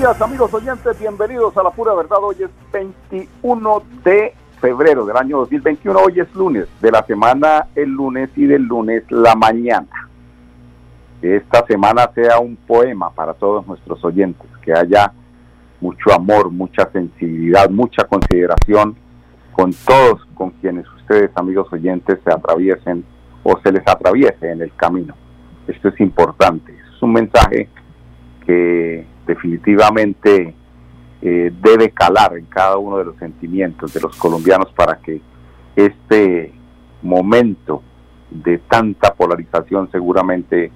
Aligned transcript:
Días 0.00 0.22
amigos 0.22 0.54
oyentes, 0.54 0.98
bienvenidos 0.98 1.54
a 1.58 1.62
la 1.62 1.68
pura 1.68 1.92
verdad. 1.92 2.16
Hoy 2.22 2.36
es 2.40 2.48
21 2.72 3.82
de 4.02 4.32
febrero 4.58 5.04
del 5.04 5.14
año 5.14 5.36
2021, 5.40 5.98
hoy 5.98 6.20
es 6.20 6.34
lunes, 6.34 6.68
de 6.80 6.90
la 6.90 7.04
semana 7.04 7.66
el 7.74 7.90
lunes 7.90 8.30
y 8.34 8.46
del 8.46 8.62
lunes 8.62 9.02
la 9.10 9.34
mañana. 9.34 10.08
Que 11.20 11.36
esta 11.36 11.66
semana 11.66 12.10
sea 12.14 12.38
un 12.38 12.56
poema 12.56 13.10
para 13.10 13.34
todos 13.34 13.66
nuestros 13.66 14.02
oyentes, 14.02 14.48
que 14.62 14.72
haya 14.72 15.12
mucho 15.82 16.14
amor, 16.14 16.50
mucha 16.50 16.90
sensibilidad, 16.92 17.68
mucha 17.68 18.04
consideración 18.04 18.96
con 19.52 19.74
todos 19.84 20.24
con 20.32 20.48
quienes 20.62 20.86
ustedes 20.96 21.30
amigos 21.34 21.70
oyentes 21.74 22.18
se 22.24 22.32
atraviesen 22.32 23.04
o 23.42 23.60
se 23.62 23.70
les 23.70 23.86
atraviese 23.86 24.50
en 24.50 24.62
el 24.62 24.74
camino. 24.76 25.14
Esto 25.68 25.88
es 25.88 26.00
importante, 26.00 26.72
es 26.72 27.02
un 27.02 27.12
mensaje 27.12 27.68
que 28.46 29.09
definitivamente 29.30 30.54
eh, 31.22 31.52
debe 31.62 31.90
calar 31.90 32.36
en 32.36 32.46
cada 32.46 32.76
uno 32.78 32.98
de 32.98 33.04
los 33.04 33.16
sentimientos 33.16 33.92
de 33.94 34.00
los 34.00 34.16
colombianos 34.16 34.72
para 34.72 34.96
que 34.96 35.20
este 35.76 36.52
momento 37.02 37.82
de 38.30 38.58
tanta 38.58 39.14
polarización 39.14 39.90
seguramente 39.90 40.70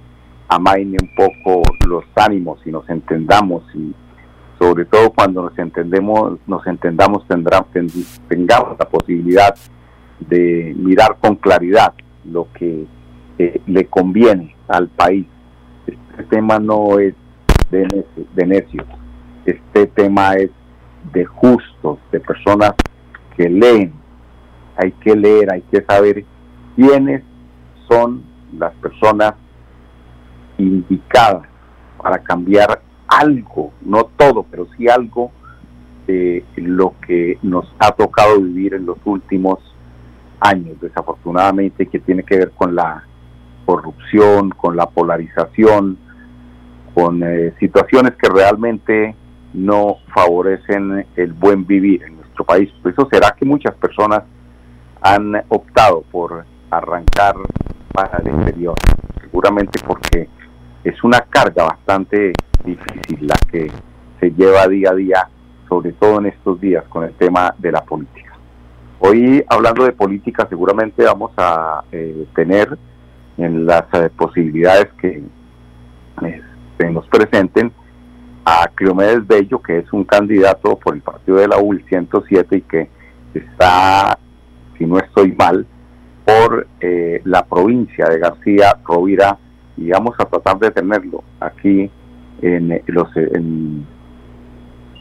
amaine 0.49 0.99
un 1.03 1.11
poco 1.15 1.63
los 1.87 2.05
ánimos 2.15 2.61
y 2.67 2.71
nos 2.71 2.89
entendamos 2.89 3.63
y 3.75 3.95
sobre 4.59 4.85
todo 4.85 5.11
cuando 5.11 5.43
nos 5.43 5.59
entendemos 5.59 6.39
nos 6.47 6.67
entendamos 6.67 7.27
tendrá, 7.27 7.65
tengamos 8.29 8.79
la 8.79 8.89
posibilidad 8.89 9.55
de 10.21 10.75
mirar 10.77 11.17
con 11.21 11.37
claridad 11.37 11.93
lo 12.25 12.49
que 12.53 12.87
eh, 13.39 13.61
le 13.67 13.87
conviene 13.87 14.55
al 14.69 14.89
país. 14.89 15.27
Este 15.87 16.23
tema 16.25 16.59
no 16.59 16.99
es 16.99 17.15
de, 17.71 18.47
necios. 18.47 18.87
Este 19.45 19.87
tema 19.87 20.35
es 20.35 20.51
de 21.13 21.25
justos, 21.25 21.99
de 22.11 22.21
personas 22.21 22.73
que 23.37 23.49
leen. 23.49 23.93
Hay 24.77 24.93
que 24.93 25.15
leer, 25.15 25.53
hay 25.53 25.63
que 25.63 25.83
saber 25.83 26.25
quiénes 26.77 27.23
son 27.89 28.23
las 28.59 28.75
personas 28.75 29.35
indicadas 30.59 31.43
para 32.03 32.19
cambiar 32.19 32.83
algo, 33.07 33.73
no 33.83 34.05
todo, 34.17 34.45
pero 34.51 34.67
sí 34.77 34.89
algo 34.89 35.31
de 36.07 36.45
lo 36.57 36.95
que 37.07 37.39
nos 37.43 37.73
ha 37.79 37.93
tocado 37.93 38.41
vivir 38.41 38.75
en 38.75 38.87
los 38.87 38.99
últimos 39.05 39.59
años, 40.41 40.79
desafortunadamente, 40.81 41.87
que 41.87 42.01
tiene 42.01 42.23
que 42.23 42.37
ver 42.37 42.51
con 42.51 42.75
la 42.75 43.05
corrupción, 43.65 44.51
con 44.51 44.77
la 44.77 44.87
polarización, 44.87 45.99
con 46.95 47.23
eh, 47.23 47.53
situaciones 47.59 48.13
que 48.15 48.29
realmente 48.29 49.17
no 49.53 49.99
favorecen 50.15 51.07
el 51.17 51.33
buen 51.33 51.67
vivir 51.67 52.03
en 52.05 52.17
nuestro 52.17 52.45
país. 52.45 52.71
Por 52.83 52.93
eso 52.93 53.09
será 53.11 53.35
que 53.39 53.45
muchas 53.45 53.75
personas 53.75 54.23
han 55.01 55.35
optado 55.49 56.03
por 56.11 56.45
arrancar 56.71 57.35
para 57.93 58.19
el 58.19 58.29
exterior, 58.29 58.75
seguramente 59.21 59.81
porque 59.87 60.29
es 60.83 61.03
una 61.05 61.21
carga 61.21 61.65
bastante 61.65 62.33
difícil 62.65 63.27
la 63.27 63.37
que 63.51 63.71
se 64.21 64.31
lleva 64.31 64.67
día 64.67 64.91
a 64.91 64.95
día, 64.95 65.29
sobre 65.69 65.93
todo 65.93 66.19
en 66.21 66.27
estos 66.27 66.61
días 66.61 66.85
con 66.89 67.05
el 67.05 67.15
tema 67.15 67.55
de 67.59 67.73
la 67.73 67.83
política. 67.85 68.33
Hoy 68.99 69.45
hablando 69.49 69.85
de 69.85 69.93
política 69.93 70.47
seguramente 70.49 71.05
vamos 71.05 71.33
a 71.37 71.85
eh, 71.93 72.27
tener 72.35 72.77
en 73.37 73.67
las 73.67 73.85
eh, 73.93 74.11
posibilidades 74.17 74.89
que 75.01 75.23
nos 76.79 77.07
presenten 77.09 77.73
a 78.45 78.69
Cleomedes 78.75 79.27
Bello, 79.27 79.61
que 79.63 79.79
es 79.79 79.93
un 79.93 80.05
candidato 80.05 80.77
por 80.77 80.95
el 80.95 81.01
partido 81.01 81.39
de 81.39 81.49
la 81.49 81.59
UL 81.59 81.83
107 81.89 82.57
y 82.57 82.61
que 82.63 82.89
está, 83.33 84.19
si 84.77 84.85
no 84.85 84.99
estoy 84.99 85.33
mal, 85.33 85.67
por 86.25 86.67
eh, 86.81 87.21
la 87.25 87.45
provincia 87.45 88.07
de 88.07 88.19
García 88.19 88.77
Rovira 88.85 89.39
y 89.77 89.91
vamos 89.91 90.15
a 90.19 90.25
tratar 90.25 90.59
de 90.59 90.71
tenerlo 90.71 91.23
aquí 91.41 91.91
en 92.41 92.83
los 92.87 93.09
en, 93.17 93.87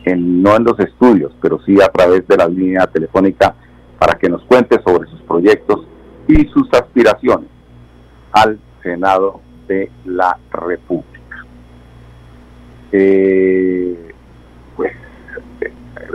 no 0.06 0.56
en 0.56 0.64
los 0.64 0.80
estudios, 0.80 1.34
pero 1.42 1.60
sí 1.66 1.78
a 1.82 1.88
través 1.88 2.28
de 2.28 2.38
la 2.38 2.48
línea 2.48 2.88
telefónica 2.88 3.56
para 4.00 4.18
que 4.18 4.30
nos 4.30 4.44
cuente 4.44 4.82
sobre 4.86 5.10
sus 5.10 5.22
proyectos 5.22 5.86
y 6.28 6.46
sus 6.48 6.68
aspiraciones 6.74 7.50
al 8.32 8.60
Senado 8.82 9.42
de 9.68 9.90
la 10.06 10.38
República 10.52 11.13
pues 14.76 14.92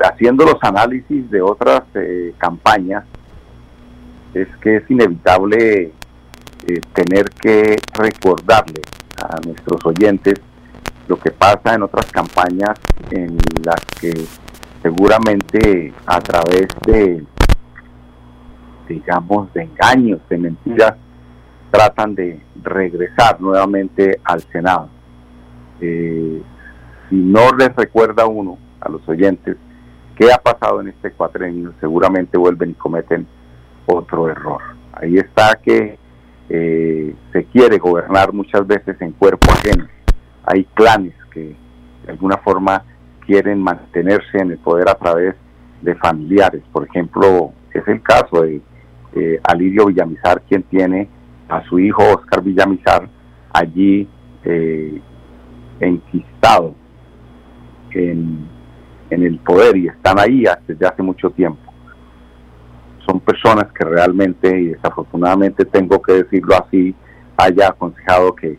haciendo 0.03 0.45
los 0.45 0.59
análisis 0.63 1.29
de 1.31 1.43
otras 1.43 1.83
eh, 1.95 2.33
campañas, 2.39 3.05
es 4.35 4.49
que 4.61 4.77
es 4.77 4.91
inevitable 4.91 5.93
eh, 6.67 6.81
tener 6.93 7.31
que 7.31 7.77
recordarle 7.95 8.83
a 9.17 9.41
nuestros 9.45 9.85
oyentes 9.85 10.35
lo 11.09 11.19
que 11.19 11.31
pasa 11.31 11.75
en 11.75 11.83
otras 11.83 12.07
campañas 12.13 12.79
en 13.11 13.39
las 13.65 13.81
que 14.01 14.13
seguramente 14.83 15.93
a 16.07 16.21
través 16.21 16.69
de, 16.87 17.25
digamos, 18.89 19.53
de 19.55 19.63
engaños, 19.63 20.21
de 20.29 20.39
mentiras, 20.39 20.95
tratan 21.71 22.15
de 22.15 22.41
regresar 22.63 23.41
nuevamente 23.41 24.21
al 24.25 24.43
Senado. 24.53 24.89
Eh, 25.81 26.43
si 27.09 27.17
no 27.17 27.51
les 27.57 27.75
recuerda 27.75 28.27
uno, 28.27 28.59
a 28.81 28.89
los 28.89 29.07
oyentes, 29.09 29.57
qué 30.17 30.33
ha 30.33 30.39
pasado 30.39 30.81
en 30.81 30.89
este 30.89 31.13
cuatrenio, 31.13 31.73
seguramente 31.81 32.39
vuelven 32.39 32.71
y 32.71 32.75
cometen 32.75 33.27
otro 33.87 34.29
error. 34.29 34.61
Ahí 34.93 35.17
está 35.17 35.59
que 35.63 35.99
eh, 36.49 37.15
se 37.33 37.45
quiere 37.47 37.79
gobernar 37.79 38.33
muchas 38.33 38.67
veces 38.67 39.01
en 39.01 39.13
cuerpo 39.13 39.51
ajeno. 39.53 39.87
Hay 40.45 40.65
clanes 40.75 41.15
que 41.33 41.55
de 42.05 42.13
alguna 42.13 42.37
forma 42.39 42.85
quieren 43.27 43.63
mantenerse 43.63 44.39
en 44.39 44.53
el 44.53 44.59
poder 44.59 44.89
a 44.89 44.95
través 44.95 45.35
de 45.83 45.95
familiares. 45.97 46.63
Por 46.73 46.87
ejemplo, 46.87 47.53
es 47.73 47.87
el 47.87 48.03
caso 48.03 48.43
de 48.43 48.61
eh, 49.15 49.41
Alirio 49.45 49.87
Villamizar, 49.87 50.43
quien 50.49 50.63
tiene 50.65 51.09
a 51.49 51.63
su 51.65 51.79
hijo 51.79 52.03
Oscar 52.15 52.43
Villamizar 52.43 53.09
allí 53.53 54.09
eh, 54.45 55.01
enquistado 55.81 56.75
en, 57.95 58.49
el 59.11 59.39
poder 59.39 59.77
y 59.77 59.89
están 59.89 60.19
ahí 60.19 60.45
desde 60.67 60.87
hace 60.87 61.03
mucho 61.03 61.31
tiempo. 61.31 61.73
Son 63.07 63.21
personas 63.21 63.73
que 63.73 63.85
realmente, 63.85 64.49
y 64.49 64.67
desafortunadamente 64.69 65.65
tengo 65.65 66.01
que 66.03 66.13
decirlo 66.13 66.55
así, 66.57 66.95
haya 67.37 67.69
aconsejado 67.69 68.35
que, 68.35 68.59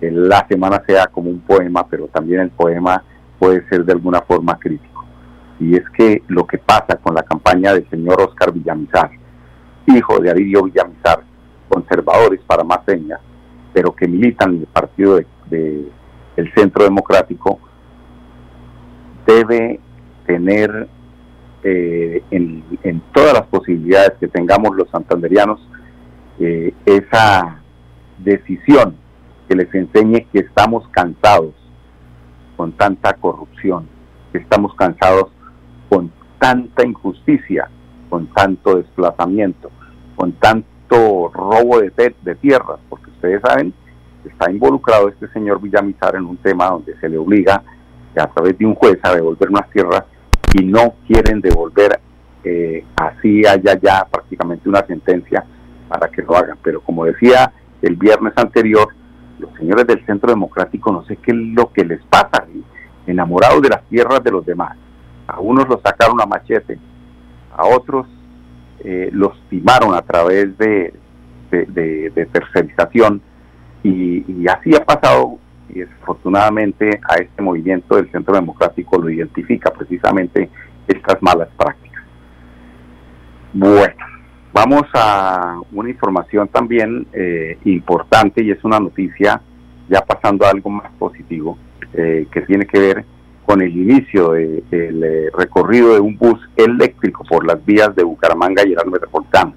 la 0.00 0.46
semana 0.46 0.80
sea 0.86 1.08
como 1.08 1.28
un 1.28 1.40
poema, 1.40 1.84
pero 1.88 2.06
también 2.06 2.42
el 2.42 2.50
poema 2.50 3.02
puede 3.36 3.68
ser 3.68 3.84
de 3.84 3.92
alguna 3.92 4.20
forma 4.20 4.56
crítico. 4.56 5.04
Y 5.58 5.74
es 5.74 5.82
que 5.90 6.22
lo 6.28 6.46
que 6.46 6.58
pasa 6.58 6.98
con 7.02 7.16
la 7.16 7.24
campaña 7.24 7.72
del 7.72 7.90
señor 7.90 8.20
Oscar 8.20 8.52
Villamizar, 8.52 9.10
hijo 9.86 10.20
de 10.20 10.30
Aridio 10.30 10.62
Villamizar, 10.62 11.24
conservadores 11.68 12.40
para 12.46 12.62
más 12.62 12.78
señas, 12.86 13.18
pero 13.72 13.92
que 13.92 14.06
militan 14.06 14.54
en 14.54 14.60
el 14.60 14.66
partido 14.66 15.16
de, 15.16 15.26
de 15.50 15.88
el 16.38 16.54
Centro 16.54 16.84
Democrático, 16.84 17.58
debe 19.28 19.78
tener 20.26 20.88
eh, 21.62 22.22
en, 22.30 23.02
todas 23.12 23.34
las 23.34 23.46
posibilidades 23.48 24.12
que 24.18 24.28
tengamos 24.28 24.74
los 24.74 24.88
santanderianos 24.90 25.60
eh, 26.38 26.72
esa 26.86 27.60
decisión 28.18 28.96
que 29.48 29.54
les 29.54 29.72
enseñe 29.74 30.26
que 30.32 30.40
estamos 30.40 30.88
cansados 30.88 31.54
con 32.56 32.72
tanta 32.72 33.12
corrupción, 33.14 33.86
que 34.32 34.38
estamos 34.38 34.74
cansados 34.74 35.30
con 35.90 36.10
tanta 36.38 36.86
injusticia, 36.86 37.68
con 38.08 38.26
tanto 38.28 38.76
desplazamiento, 38.76 39.70
con 40.16 40.32
tanto 40.32 41.30
robo 41.34 41.80
de, 41.80 42.14
de 42.22 42.34
tierras, 42.36 42.78
porque 42.88 43.10
ustedes 43.10 43.42
saben 43.42 43.74
está 44.24 44.50
involucrado 44.50 45.08
este 45.08 45.28
señor 45.28 45.60
Villamizar 45.60 46.16
en 46.16 46.24
un 46.24 46.36
tema 46.38 46.70
donde 46.70 46.98
se 46.98 47.08
le 47.08 47.18
obliga 47.18 47.54
a 47.56 47.77
través 48.14 48.58
de 48.58 48.66
un 48.66 48.74
juez 48.74 48.98
a 49.02 49.14
devolver 49.14 49.50
unas 49.50 49.70
tierras 49.70 50.04
y 50.52 50.64
no 50.64 50.94
quieren 51.06 51.40
devolver 51.40 52.00
eh, 52.44 52.84
así 52.96 53.46
haya 53.46 53.78
ya 53.80 54.06
prácticamente 54.10 54.68
una 54.68 54.84
sentencia 54.86 55.44
para 55.88 56.08
que 56.08 56.22
lo 56.22 56.36
hagan. 56.36 56.58
Pero 56.62 56.80
como 56.80 57.04
decía 57.04 57.52
el 57.82 57.96
viernes 57.96 58.32
anterior, 58.36 58.88
los 59.38 59.52
señores 59.54 59.86
del 59.86 60.04
Centro 60.06 60.30
Democrático 60.30 60.92
no 60.92 61.04
sé 61.04 61.16
qué 61.16 61.32
es 61.32 61.36
lo 61.36 61.72
que 61.72 61.84
les 61.84 62.02
pasa, 62.04 62.44
enamorados 63.06 63.62
de 63.62 63.68
las 63.68 63.82
tierras 63.88 64.22
de 64.22 64.30
los 64.30 64.44
demás. 64.44 64.76
A 65.26 65.40
unos 65.40 65.68
los 65.68 65.80
sacaron 65.82 66.20
a 66.20 66.26
machete, 66.26 66.78
a 67.56 67.64
otros 67.66 68.06
eh, 68.80 69.10
los 69.12 69.32
timaron 69.48 69.94
a 69.94 70.02
través 70.02 70.56
de, 70.58 70.94
de, 71.50 72.28
tercerización 72.32 73.20
y, 73.82 74.46
así 74.48 74.74
ha 74.74 74.84
pasado 74.84 75.38
y 75.68 75.80
desafortunadamente 75.80 77.00
a 77.08 77.16
este 77.16 77.42
movimiento 77.42 77.96
del 77.96 78.10
Centro 78.10 78.34
Democrático 78.34 78.98
lo 78.98 79.10
identifica 79.10 79.70
precisamente 79.70 80.48
estas 80.86 81.22
malas 81.22 81.48
prácticas. 81.56 82.02
Bueno, 83.52 83.94
vamos 84.52 84.82
a 84.94 85.60
una 85.72 85.90
información 85.90 86.48
también 86.48 87.06
eh, 87.12 87.58
importante 87.64 88.42
y 88.42 88.50
es 88.50 88.62
una 88.64 88.80
noticia 88.80 89.40
ya 89.88 90.00
pasando 90.00 90.46
a 90.46 90.50
algo 90.50 90.70
más 90.70 90.90
positivo 90.98 91.58
eh, 91.94 92.26
que 92.30 92.42
tiene 92.42 92.66
que 92.66 92.78
ver 92.78 93.04
con 93.46 93.62
el 93.62 93.74
inicio 93.74 94.32
del 94.32 94.62
eh, 94.70 95.30
recorrido 95.34 95.94
de 95.94 96.00
un 96.00 96.18
bus 96.18 96.38
eléctrico 96.54 97.24
por 97.24 97.46
las 97.46 97.64
vías 97.64 97.94
de 97.96 98.04
Bucaramanga 98.04 98.62
y 98.66 98.72
el 98.74 98.90
metropolitano. 98.90 99.54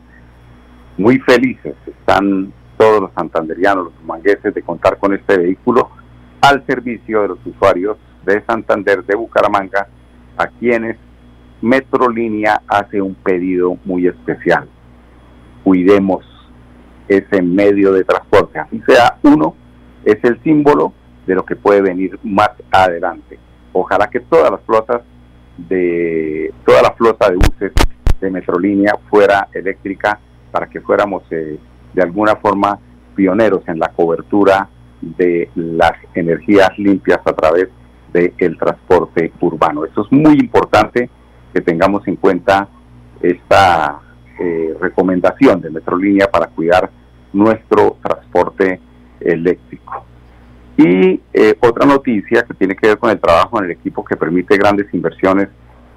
Muy 0.98 1.20
felices 1.20 1.76
están 1.86 2.54
todos 2.78 3.02
los 3.02 3.12
santanderianos, 3.14 3.86
los 3.86 4.04
mangueses 4.06 4.54
de 4.54 4.62
contar 4.62 4.98
con 4.98 5.14
este 5.14 5.38
vehículo 5.38 5.90
al 6.42 6.66
servicio 6.66 7.22
de 7.22 7.28
los 7.30 7.46
usuarios 7.46 7.98
de 8.26 8.44
Santander 8.46 9.04
de 9.04 9.16
Bucaramanga, 9.16 9.88
a 10.38 10.48
quienes 10.48 10.98
Metrolínea 11.62 12.62
hace 12.68 13.00
un 13.02 13.14
pedido 13.14 13.78
muy 13.86 14.08
especial. 14.08 14.68
Cuidemos 15.64 16.26
ese 17.08 17.42
medio 17.42 17.94
de 17.94 18.04
transporte, 18.04 18.58
así 18.58 18.82
sea 18.88 19.18
uno, 19.22 19.56
es 20.04 20.18
el 20.24 20.42
símbolo 20.42 20.94
de 21.28 21.36
lo 21.36 21.46
que 21.46 21.56
puede 21.56 21.82
venir 21.82 22.18
más 22.24 22.50
adelante. 22.72 23.38
Ojalá 23.74 24.08
que 24.08 24.22
todas 24.22 24.50
las 24.50 24.62
flotas 24.62 25.02
de 25.58 26.52
toda 26.66 26.82
la 26.82 26.92
flota 26.92 27.30
de 27.30 27.36
buses 27.36 27.72
de 28.20 28.32
Metrolínea 28.32 28.98
fuera 29.10 29.48
eléctrica 29.54 30.20
para 30.52 30.68
que 30.68 30.82
fuéramos 30.82 31.24
eh, 31.30 31.60
de 31.94 32.02
alguna 32.02 32.36
forma 32.38 32.80
pioneros 33.16 33.62
en 33.68 33.80
la 33.80 33.90
cobertura 33.90 34.68
de 35.02 35.50
las 35.56 35.94
energías 36.14 36.70
limpias 36.78 37.20
a 37.26 37.34
través 37.34 37.70
del 38.14 38.58
transporte 38.58 39.32
urbano. 39.40 39.86
Esto 39.86 40.04
es 40.06 40.12
muy 40.12 40.34
importante 40.34 41.10
que 41.54 41.62
tengamos 41.62 42.08
en 42.08 42.16
cuenta 42.18 42.68
esta 43.22 44.00
eh, 44.40 44.76
recomendación 44.80 45.62
de 45.62 45.70
Metrolínea 45.70 46.30
para 46.30 46.48
cuidar 46.48 46.90
nuestro 47.34 47.98
transporte 48.02 48.80
eléctrico. 49.20 50.06
Y 50.78 51.22
eh, 51.34 51.56
otra 51.60 51.86
noticia 51.86 52.44
que 52.44 52.54
tiene 52.54 52.76
que 52.76 52.88
ver 52.88 52.98
con 52.98 53.12
el 53.12 53.20
trabajo 53.20 53.60
en 53.60 53.66
el 53.66 53.72
equipo 53.72 54.04
que 54.04 54.16
permite 54.16 54.58
grandes 54.58 54.92
inversiones 54.94 55.50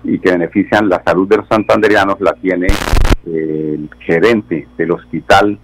y 0.03 0.19
que 0.19 0.33
benefician 0.33 0.89
la 0.89 1.03
salud 1.03 1.27
de 1.27 1.39
los 1.39 1.49
santanderianos 1.49 2.21
la 2.21 2.35
tiene 2.35 2.67
eh, 3.27 3.77
el 3.79 3.89
gerente 4.01 4.69
del 4.77 4.91
hospital, 4.93 5.59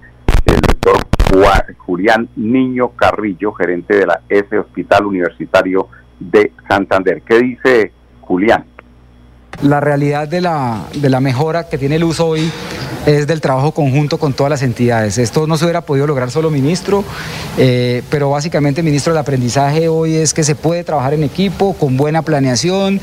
Julián 1.79 2.29
Niño 2.37 2.91
Carrillo, 2.91 3.53
gerente 3.53 3.97
de 3.97 4.07
la 4.07 4.21
S 4.29 4.59
Hospital 4.59 5.07
Universitario 5.07 5.89
de 6.19 6.53
Santander. 6.69 7.23
¿Qué 7.23 7.39
dice 7.39 7.93
Julián? 8.21 8.65
La 9.63 9.81
realidad 9.81 10.29
de 10.29 10.41
la, 10.41 10.85
de 10.95 11.11
la 11.11 11.21
mejora 11.21 11.69
que 11.69 11.79
tiene 11.79 11.97
el 11.97 12.05
uso 12.05 12.27
hoy 12.29 12.51
es 13.07 13.27
del 13.27 13.41
trabajo 13.41 13.73
conjunto 13.73 14.19
con 14.19 14.33
todas 14.33 14.51
las 14.51 14.63
entidades. 14.63 15.19
Esto 15.19 15.47
no 15.47 15.57
se 15.57 15.65
hubiera 15.65 15.81
podido 15.83 16.07
lograr 16.07 16.31
solo 16.31 16.51
ministro, 16.51 17.05
eh, 17.59 18.03
pero 18.11 18.31
básicamente 18.31 18.83
ministro 18.83 19.13
del 19.13 19.21
aprendizaje 19.21 19.89
hoy 19.89 20.17
es 20.17 20.35
que 20.35 20.45
se 20.45 20.55
puede 20.55 20.85
trabajar 20.85 21.15
en 21.15 21.25
equipo 21.25 21.75
con 21.75 21.97
buena 21.97 22.23
planeación, 22.23 23.01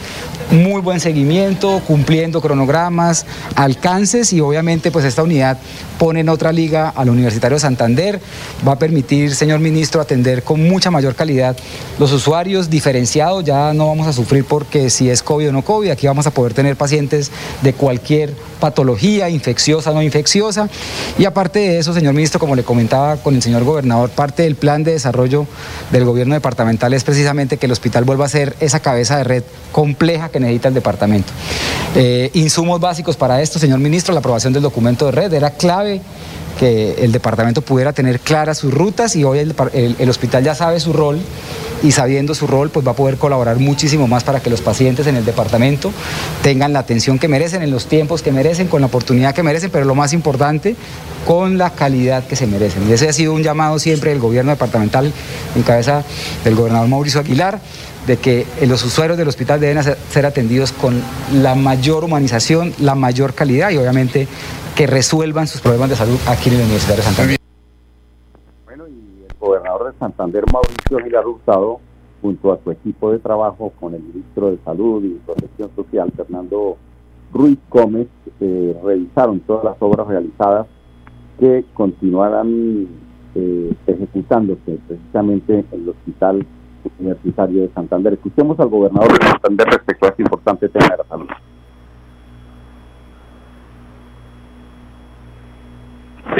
muy 0.51 0.81
buen 0.81 0.99
seguimiento, 0.99 1.81
cumpliendo 1.85 2.41
cronogramas, 2.41 3.25
alcances 3.55 4.33
y 4.33 4.41
obviamente 4.41 4.91
pues 4.91 5.05
esta 5.05 5.23
unidad 5.23 5.57
pone 5.97 6.19
en 6.19 6.29
otra 6.29 6.51
liga 6.51 6.89
al 6.95 7.09
Universitario 7.09 7.55
de 7.55 7.61
Santander, 7.61 8.21
va 8.67 8.73
a 8.73 8.79
permitir, 8.79 9.33
señor 9.33 9.59
ministro, 9.59 9.99
atender 9.99 10.43
con 10.43 10.63
mucha 10.67 10.91
mayor 10.91 11.15
calidad 11.15 11.57
los 11.99 12.11
usuarios 12.11 12.69
diferenciados, 12.69 13.43
ya 13.43 13.73
no 13.73 13.87
vamos 13.87 14.07
a 14.07 14.13
sufrir 14.13 14.45
porque 14.45 14.89
si 14.89 15.09
es 15.09 15.23
COVID 15.23 15.49
o 15.49 15.51
no 15.51 15.63
COVID, 15.63 15.89
aquí 15.89 16.07
vamos 16.07 16.27
a 16.27 16.31
poder 16.31 16.53
tener 16.53 16.75
pacientes 16.75 17.31
de 17.63 17.73
cualquier 17.73 18.33
patología 18.59 19.29
infecciosa, 19.29 19.91
no 19.91 20.01
infecciosa. 20.01 20.69
Y 21.17 21.25
aparte 21.25 21.59
de 21.59 21.79
eso, 21.79 21.93
señor 21.93 22.13
ministro, 22.13 22.39
como 22.39 22.55
le 22.55 22.63
comentaba 22.63 23.17
con 23.17 23.35
el 23.35 23.41
señor 23.41 23.63
gobernador, 23.63 24.09
parte 24.09 24.43
del 24.43 24.55
plan 24.55 24.83
de 24.83 24.93
desarrollo 24.93 25.47
del 25.91 26.05
gobierno 26.05 26.33
departamental 26.33 26.93
es 26.93 27.03
precisamente 27.03 27.57
que 27.57 27.65
el 27.65 27.71
hospital 27.71 28.03
vuelva 28.03 28.25
a 28.25 28.29
ser 28.29 28.55
esa 28.59 28.79
cabeza 28.79 29.17
de 29.17 29.23
red 29.23 29.43
compleja 29.71 30.29
que 30.29 30.39
necesita 30.39 30.67
el 30.67 30.73
departamento. 30.73 31.31
Eh, 31.95 32.29
insumos 32.33 32.79
básicos 32.79 33.15
para 33.15 33.41
esto, 33.41 33.59
señor 33.59 33.79
ministro, 33.79 34.13
la 34.13 34.19
aprobación 34.19 34.53
del 34.53 34.63
documento 34.63 35.05
de 35.05 35.11
red 35.11 35.33
era 35.33 35.51
clave 35.51 36.01
que 36.57 36.95
el 37.03 37.11
departamento 37.11 37.61
pudiera 37.61 37.93
tener 37.93 38.19
claras 38.19 38.57
sus 38.57 38.73
rutas 38.73 39.15
y 39.15 39.23
hoy 39.23 39.39
el, 39.39 40.09
hospital 40.09 40.43
ya 40.43 40.55
sabe 40.55 40.79
su 40.79 40.91
rol 40.91 41.19
y 41.83 41.91
sabiendo 41.91 42.33
su 42.35 42.47
rol 42.47 42.69
pues 42.69 42.85
va 42.85 42.91
a 42.91 42.95
poder 42.95 43.17
colaborar 43.17 43.57
muchísimo 43.57 44.07
más 44.07 44.23
para 44.23 44.39
que 44.39 44.49
los 44.49 44.61
pacientes 44.61 45.07
en 45.07 45.15
el 45.15 45.25
departamento 45.25 45.91
tengan 46.41 46.73
la 46.73 46.79
atención 46.79 47.19
que 47.19 47.27
merecen 47.27 47.61
en 47.61 47.71
los 47.71 47.87
tiempos 47.87 48.21
que 48.21 48.31
merecen, 48.31 48.67
con 48.67 48.81
la 48.81 48.87
oportunidad 48.87 49.33
que 49.33 49.43
merecen, 49.43 49.69
pero 49.69 49.85
lo 49.85 49.95
más 49.95 50.13
importante, 50.13 50.75
con 51.25 51.57
la 51.57 51.71
calidad 51.71 52.25
que 52.25 52.35
se 52.35 52.47
merecen. 52.47 52.89
Y 52.89 52.93
ese 52.93 53.09
ha 53.09 53.13
sido 53.13 53.33
un 53.33 53.43
llamado 53.43 53.79
siempre 53.79 54.11
del 54.11 54.19
gobierno 54.19 54.51
departamental 54.51 55.11
en 55.55 55.63
cabeza 55.63 56.03
del 56.43 56.55
gobernador 56.55 56.87
Mauricio 56.87 57.19
Aguilar 57.19 57.59
de 58.07 58.17
que 58.17 58.47
los 58.65 58.83
usuarios 58.85 59.17
del 59.17 59.27
hospital 59.27 59.59
deben 59.59 59.83
ser 59.83 60.25
atendidos 60.25 60.71
con 60.71 61.01
la 61.33 61.55
mayor 61.55 62.05
humanización, 62.05 62.73
la 62.79 62.95
mayor 62.95 63.33
calidad 63.33 63.69
y 63.71 63.77
obviamente 63.77 64.27
que 64.75 64.87
resuelvan 64.87 65.47
sus 65.47 65.59
problemas 65.59 65.89
de 65.89 65.97
salud 65.97 66.17
aquí 66.27 66.49
en 66.49 66.59
la 66.59 66.63
Universidad 66.63 66.95
de 66.95 67.03
Santander. 67.03 67.46
De 69.85 69.93
Santander, 69.99 70.43
Mauricio 70.51 70.97
Aguilar 70.97 71.25
Hurtado, 71.27 71.79
junto 72.21 72.51
a 72.51 72.59
su 72.63 72.71
equipo 72.71 73.11
de 73.11 73.19
trabajo 73.19 73.71
con 73.79 73.93
el 73.93 74.01
ministro 74.01 74.49
de 74.49 74.57
Salud 74.65 75.03
y 75.03 75.19
Protección 75.25 75.69
Social, 75.75 76.11
Fernando 76.15 76.77
Ruiz 77.31 77.59
Gómez, 77.69 78.07
eh, 78.39 78.75
revisaron 78.83 79.39
todas 79.41 79.63
las 79.63 79.75
obras 79.79 80.07
realizadas 80.07 80.67
que 81.39 81.63
continuarán 81.73 82.87
eh, 83.35 83.73
ejecutándose 83.85 84.79
precisamente 84.87 85.59
en 85.59 85.81
el 85.81 85.89
Hospital 85.89 86.45
Universitario 86.99 87.61
de 87.61 87.69
Santander. 87.73 88.13
Escuchemos 88.13 88.59
al 88.59 88.69
gobernador 88.69 89.11
de 89.19 89.27
Santander 89.27 89.67
respecto 89.67 90.05
a 90.05 90.09
este 90.09 90.23
importante 90.23 90.69
tema 90.69 90.89
de 90.89 90.97
la 90.97 91.03
salud. 91.03 91.27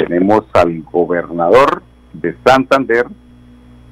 tenemos 0.08 0.44
al 0.54 0.82
gobernador 0.84 1.82
de 2.12 2.36
Santander 2.44 3.06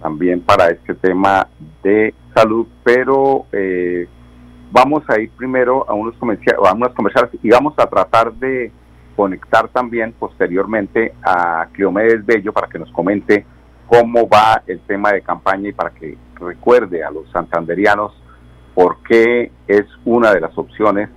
también 0.06 0.40
para 0.40 0.68
este 0.68 0.94
tema 0.94 1.48
de 1.82 2.14
salud, 2.32 2.64
pero 2.84 3.46
eh, 3.50 4.06
vamos 4.70 5.02
a 5.08 5.18
ir 5.20 5.30
primero 5.30 5.84
a 5.90 5.94
unos, 5.94 6.14
a 6.14 6.72
unos 6.74 6.94
comerciales 6.94 7.32
y 7.42 7.50
vamos 7.50 7.74
a 7.76 7.86
tratar 7.86 8.32
de 8.34 8.70
conectar 9.16 9.66
también 9.66 10.14
posteriormente 10.16 11.12
a 11.24 11.66
Cleomedes 11.72 12.24
Bello 12.24 12.52
para 12.52 12.68
que 12.68 12.78
nos 12.78 12.88
comente 12.92 13.44
cómo 13.88 14.28
va 14.28 14.62
el 14.68 14.78
tema 14.82 15.10
de 15.10 15.22
campaña 15.22 15.70
y 15.70 15.72
para 15.72 15.90
que 15.90 16.16
recuerde 16.36 17.02
a 17.02 17.10
los 17.10 17.28
santanderianos 17.32 18.12
por 18.76 18.98
qué 19.08 19.50
es 19.66 19.86
una 20.04 20.32
de 20.32 20.40
las 20.40 20.56
opciones 20.56 21.08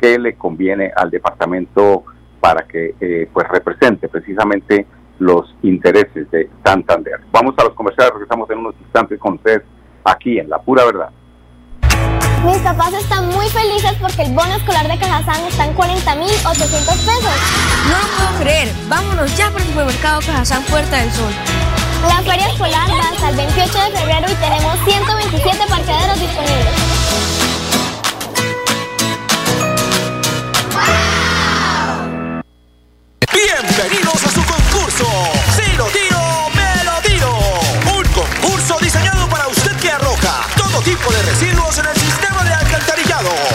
que 0.00 0.18
le 0.18 0.34
conviene 0.34 0.90
al 0.96 1.12
departamento 1.12 2.02
para 2.40 2.66
que 2.66 2.96
eh, 3.00 3.28
pues 3.32 3.46
represente 3.46 4.08
precisamente 4.08 4.84
los 5.22 5.54
intereses 5.62 6.30
de 6.30 6.50
Santander. 6.64 7.20
Vamos 7.30 7.54
a 7.58 7.64
los 7.64 7.74
comerciales, 7.74 8.12
regresamos 8.14 8.50
en 8.50 8.58
unos 8.58 8.74
instantes 8.80 9.18
con 9.18 9.34
ustedes 9.34 9.62
aquí 10.04 10.38
en 10.38 10.50
La 10.50 10.58
Pura 10.60 10.84
Verdad. 10.84 11.10
Mis 12.44 12.58
papás 12.58 12.92
están 12.92 13.28
muy 13.28 13.48
felices 13.48 13.92
porque 14.00 14.22
el 14.22 14.34
bono 14.34 14.52
escolar 14.56 14.88
de 14.88 14.98
Cajazán 14.98 15.46
está 15.46 15.64
en 15.64 15.76
40.800 15.76 16.04
pesos. 16.04 17.36
No 17.88 17.98
lo 17.98 18.06
puedo 18.16 18.42
creer. 18.42 18.68
Vámonos 18.88 19.36
ya 19.36 19.48
por 19.50 19.60
el 19.60 19.66
supermercado 19.68 20.20
Cajazán 20.26 20.62
Puerta 20.64 20.96
del 20.96 21.10
Sol. 21.12 21.32
La 22.08 22.20
feria 22.22 22.48
escolar 22.48 22.90
va 22.90 23.10
hasta 23.10 23.30
el 23.30 23.36
28 23.36 23.78
de 23.78 23.90
febrero 23.96 24.26
y 24.28 24.34
tenemos 24.34 24.76
127 24.84 25.58
parqueaderos 25.68 26.20
disponibles. 26.20 27.02
Bienvenidos 33.32 34.26
a 34.26 34.31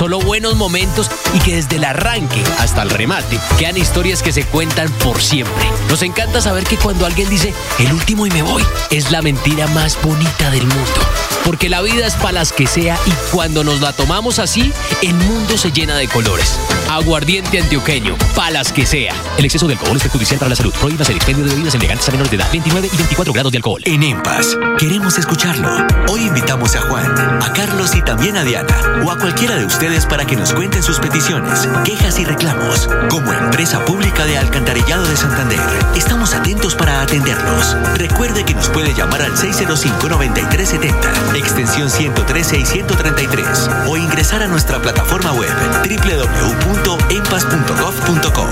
solo 0.00 0.18
buenos 0.18 0.56
momentos 0.56 1.10
y 1.34 1.40
que 1.40 1.56
desde 1.56 1.76
el 1.76 1.84
arranque 1.84 2.42
hasta 2.58 2.80
el 2.80 2.88
remate 2.88 3.38
quedan 3.58 3.76
historias 3.76 4.22
que 4.22 4.32
se 4.32 4.44
cuentan 4.44 4.90
por 5.04 5.20
siempre. 5.20 5.62
Nos 5.90 6.00
encanta 6.00 6.40
saber 6.40 6.64
que 6.64 6.78
cuando 6.78 7.04
alguien 7.04 7.28
dice 7.28 7.52
el 7.78 7.92
último 7.92 8.24
y 8.24 8.30
me 8.30 8.40
voy, 8.40 8.64
es 8.90 9.10
la 9.10 9.20
mentira 9.20 9.66
más 9.66 9.98
bonita 10.02 10.50
del 10.50 10.66
mundo. 10.66 11.00
Porque 11.44 11.68
la 11.68 11.82
vida 11.82 12.06
es 12.06 12.14
para 12.14 12.32
las 12.32 12.50
que 12.50 12.66
sea 12.66 12.98
y 13.04 13.10
cuando 13.30 13.62
nos 13.62 13.82
la 13.82 13.92
tomamos 13.92 14.38
así, 14.38 14.72
el 15.02 15.12
mundo 15.12 15.58
se 15.58 15.70
llena 15.70 15.94
de 15.96 16.08
colores. 16.08 16.58
Aguardiente 16.88 17.60
antioqueño, 17.60 18.16
palas 18.34 18.72
que 18.72 18.86
sea. 18.86 19.14
El 19.36 19.44
exceso 19.44 19.66
de 19.66 19.74
alcohol 19.74 19.96
es 19.96 20.02
perjudicial 20.02 20.38
para 20.38 20.48
la 20.48 20.56
salud. 20.56 20.72
Prohíbas 20.80 21.10
el 21.10 21.16
expendio 21.16 21.44
de 21.44 21.50
bebidas 21.50 21.74
elegantes 21.74 22.08
a 22.08 22.12
menores 22.12 22.30
de 22.30 22.38
edad. 22.38 22.48
29 22.50 22.88
y 22.90 22.96
24 22.96 23.32
grados 23.34 23.52
de 23.52 23.58
alcohol. 23.58 23.82
En 23.84 24.02
EMPAS, 24.02 24.56
queremos 24.78 25.18
escucharlo. 25.18 25.86
Hoy 26.08 26.22
invitamos 26.22 26.74
a 26.74 26.80
Juan, 26.82 27.42
a 27.42 27.52
Carlos 27.52 27.94
y 27.94 28.02
también 28.02 28.36
a 28.36 28.44
Diana 28.44 29.02
o 29.04 29.10
a 29.10 29.18
cualquiera 29.18 29.56
de 29.56 29.66
ustedes 29.66 29.89
para 29.90 30.24
que 30.24 30.36
nos 30.36 30.52
cuenten 30.52 30.84
sus 30.84 31.00
peticiones, 31.00 31.68
quejas 31.84 32.20
y 32.20 32.24
reclamos. 32.24 32.88
Como 33.10 33.32
empresa 33.32 33.84
pública 33.84 34.24
de 34.24 34.38
Alcantarillado 34.38 35.04
de 35.04 35.16
Santander, 35.16 35.58
estamos 35.96 36.32
atentos 36.32 36.76
para 36.76 37.02
atenderlos. 37.02 37.76
Recuerde 37.96 38.44
que 38.44 38.54
nos 38.54 38.68
puede 38.68 38.94
llamar 38.94 39.22
al 39.22 39.32
605-9370, 39.32 41.36
extensión 41.36 41.90
113 41.90 42.58
y 42.58 42.66
133, 42.66 43.68
o 43.88 43.96
ingresar 43.96 44.44
a 44.44 44.46
nuestra 44.46 44.80
plataforma 44.80 45.32
web 45.32 45.50
www.empas.gov.co. 45.82 48.46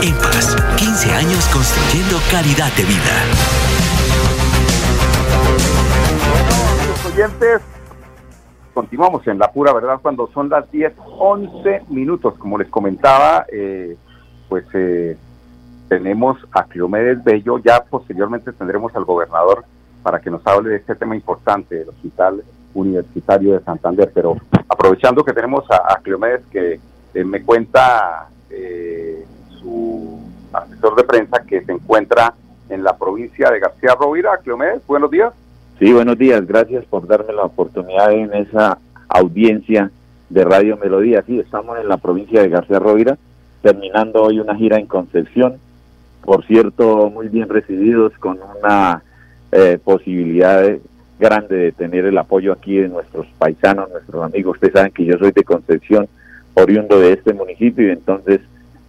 Empas, 0.00 0.56
15 0.76 1.12
años 1.12 1.44
construyendo 1.46 2.22
calidad 2.30 2.72
de 2.74 2.84
vida. 2.84 3.24
Bueno, 6.30 6.54
oyentes, 7.12 7.62
continuamos 8.74 9.26
en 9.28 9.38
la 9.38 9.52
pura 9.52 9.72
verdad 9.72 10.00
cuando 10.02 10.26
son 10.34 10.48
las 10.48 10.70
10, 10.70 10.92
11 11.18 11.84
minutos. 11.88 12.34
Como 12.34 12.58
les 12.58 12.68
comentaba, 12.68 13.46
eh, 13.50 13.96
pues 14.48 14.64
eh, 14.74 15.16
tenemos 15.88 16.36
a 16.52 16.64
Cleomedes 16.64 17.22
Bello, 17.22 17.58
ya 17.58 17.84
posteriormente 17.84 18.52
tendremos 18.52 18.94
al 18.96 19.04
gobernador 19.04 19.64
para 20.02 20.20
que 20.20 20.30
nos 20.30 20.46
hable 20.46 20.70
de 20.70 20.76
este 20.76 20.96
tema 20.96 21.14
importante 21.14 21.76
del 21.76 21.88
Hospital 21.88 22.42
Universitario 22.74 23.54
de 23.54 23.64
Santander. 23.64 24.10
Pero 24.12 24.36
aprovechando 24.68 25.24
que 25.24 25.32
tenemos 25.32 25.64
a, 25.70 25.98
Cleomedes 26.02 26.44
que 26.50 26.80
eh, 27.14 27.24
me 27.24 27.42
cuenta 27.42 28.28
su 29.48 30.20
asesor 30.52 30.94
de 30.94 31.02
prensa 31.02 31.42
que 31.42 31.64
se 31.64 31.72
encuentra 31.72 32.34
en 32.68 32.84
la 32.84 32.96
provincia 32.96 33.50
de 33.50 33.58
García 33.58 33.96
Rovira. 33.98 34.36
Cleomedes, 34.38 34.86
buenos 34.86 35.10
días. 35.10 35.32
Sí, 35.80 35.92
buenos 35.92 36.16
días. 36.16 36.46
Gracias 36.46 36.84
por 36.84 37.08
darme 37.08 37.32
la 37.32 37.42
oportunidad 37.42 38.12
en 38.12 38.32
esa 38.32 38.78
audiencia 39.08 39.90
de 40.30 40.44
Radio 40.44 40.76
Melodía. 40.76 41.24
Sí, 41.26 41.40
estamos 41.40 41.76
en 41.80 41.88
la 41.88 41.96
provincia 41.96 42.42
de 42.42 42.48
García 42.48 42.78
Rovira, 42.78 43.18
terminando 43.60 44.22
hoy 44.22 44.38
una 44.38 44.54
gira 44.54 44.78
en 44.78 44.86
Concepción. 44.86 45.56
Por 46.22 46.46
cierto, 46.46 47.10
muy 47.10 47.26
bien 47.26 47.48
recibidos, 47.48 48.12
con 48.20 48.38
una 48.56 49.02
eh, 49.50 49.80
posibilidad 49.82 50.64
grande 51.18 51.56
de 51.56 51.72
tener 51.72 52.04
el 52.04 52.18
apoyo 52.18 52.52
aquí 52.52 52.76
de 52.76 52.88
nuestros 52.88 53.26
paisanos, 53.36 53.90
nuestros 53.90 54.22
amigos. 54.22 54.54
Ustedes 54.54 54.74
saben 54.74 54.92
que 54.92 55.04
yo 55.04 55.18
soy 55.18 55.32
de 55.32 55.42
Concepción, 55.42 56.06
oriundo 56.54 57.00
de 57.00 57.14
este 57.14 57.34
municipio, 57.34 57.88
y 57.88 57.90
entonces, 57.90 58.40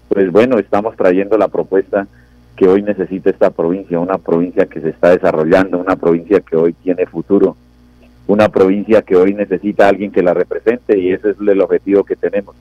pues 0.08 0.32
bueno, 0.32 0.60
estamos 0.60 0.96
trayendo 0.96 1.36
la 1.36 1.48
propuesta 1.48 2.08
que 2.56 2.68
hoy 2.68 2.82
necesita 2.82 3.30
esta 3.30 3.50
provincia, 3.50 4.00
una 4.00 4.18
provincia 4.18 4.66
que 4.66 4.82
se 4.82 4.90
está 4.90 5.10
desarrollando, 5.10 5.78
una 5.78 5.96
provincia 5.96 6.40
que 6.40 6.56
hoy 6.56 6.74
tiene 6.74 7.06
futuro, 7.06 7.56
una 8.28 8.50
provincia 8.50 9.02
que 9.02 9.16
hoy 9.16 9.34
necesita 9.34 9.86
a 9.86 9.90
alguien 9.90 10.12
que 10.12 10.24
la 10.24 10.34
represente 10.34 10.98
y 10.98 11.12
ese 11.12 11.32
es 11.32 11.38
el 11.40 11.62
objetivo 11.62 12.04
que 12.04 12.16
tenemos. 12.16 12.56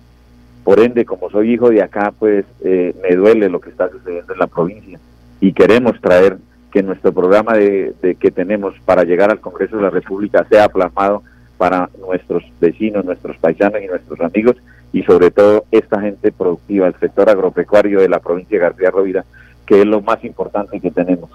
Por 0.62 0.80
ende, 0.80 1.04
como 1.04 1.30
soy 1.30 1.52
hijo 1.52 1.70
de 1.70 1.82
acá, 1.82 2.12
pues 2.18 2.44
eh, 2.62 2.94
me 3.02 3.14
duele 3.14 3.48
lo 3.48 3.60
que 3.60 3.70
está 3.70 3.90
sucediendo 3.90 4.32
en 4.32 4.38
la 4.38 4.46
provincia 4.46 4.98
y 5.40 5.52
queremos 5.52 6.00
traer 6.00 6.38
que 6.72 6.82
nuestro 6.82 7.12
programa 7.12 7.54
de, 7.54 7.94
que 8.18 8.30
tenemos 8.30 8.74
para 8.84 9.04
llegar 9.04 9.30
al 9.30 9.40
Congreso 9.40 9.76
de 9.76 9.82
la 9.82 9.90
República 9.90 10.44
sea 10.50 10.68
plasmado 10.68 11.22
para 11.56 11.88
nuestros 12.00 12.42
vecinos, 12.60 13.04
nuestros 13.04 13.36
paisanos 13.36 13.80
y 13.80 13.86
nuestros 13.86 14.20
amigos 14.20 14.56
y 14.92 15.02
sobre 15.04 15.30
todo 15.30 15.66
esta 15.70 16.00
gente 16.00 16.32
productiva, 16.32 16.88
el 16.88 16.98
sector 16.98 17.30
agropecuario 17.30 18.00
de 18.00 18.08
la 18.08 18.18
provincia 18.18 18.58
de 18.58 18.64
García 18.64 18.90
Rovira, 18.90 19.24
que 19.66 19.80
es 19.80 19.86
lo 19.86 20.00
más 20.00 20.22
importante 20.24 20.80
que 20.80 20.90
tenemos. 20.90 21.30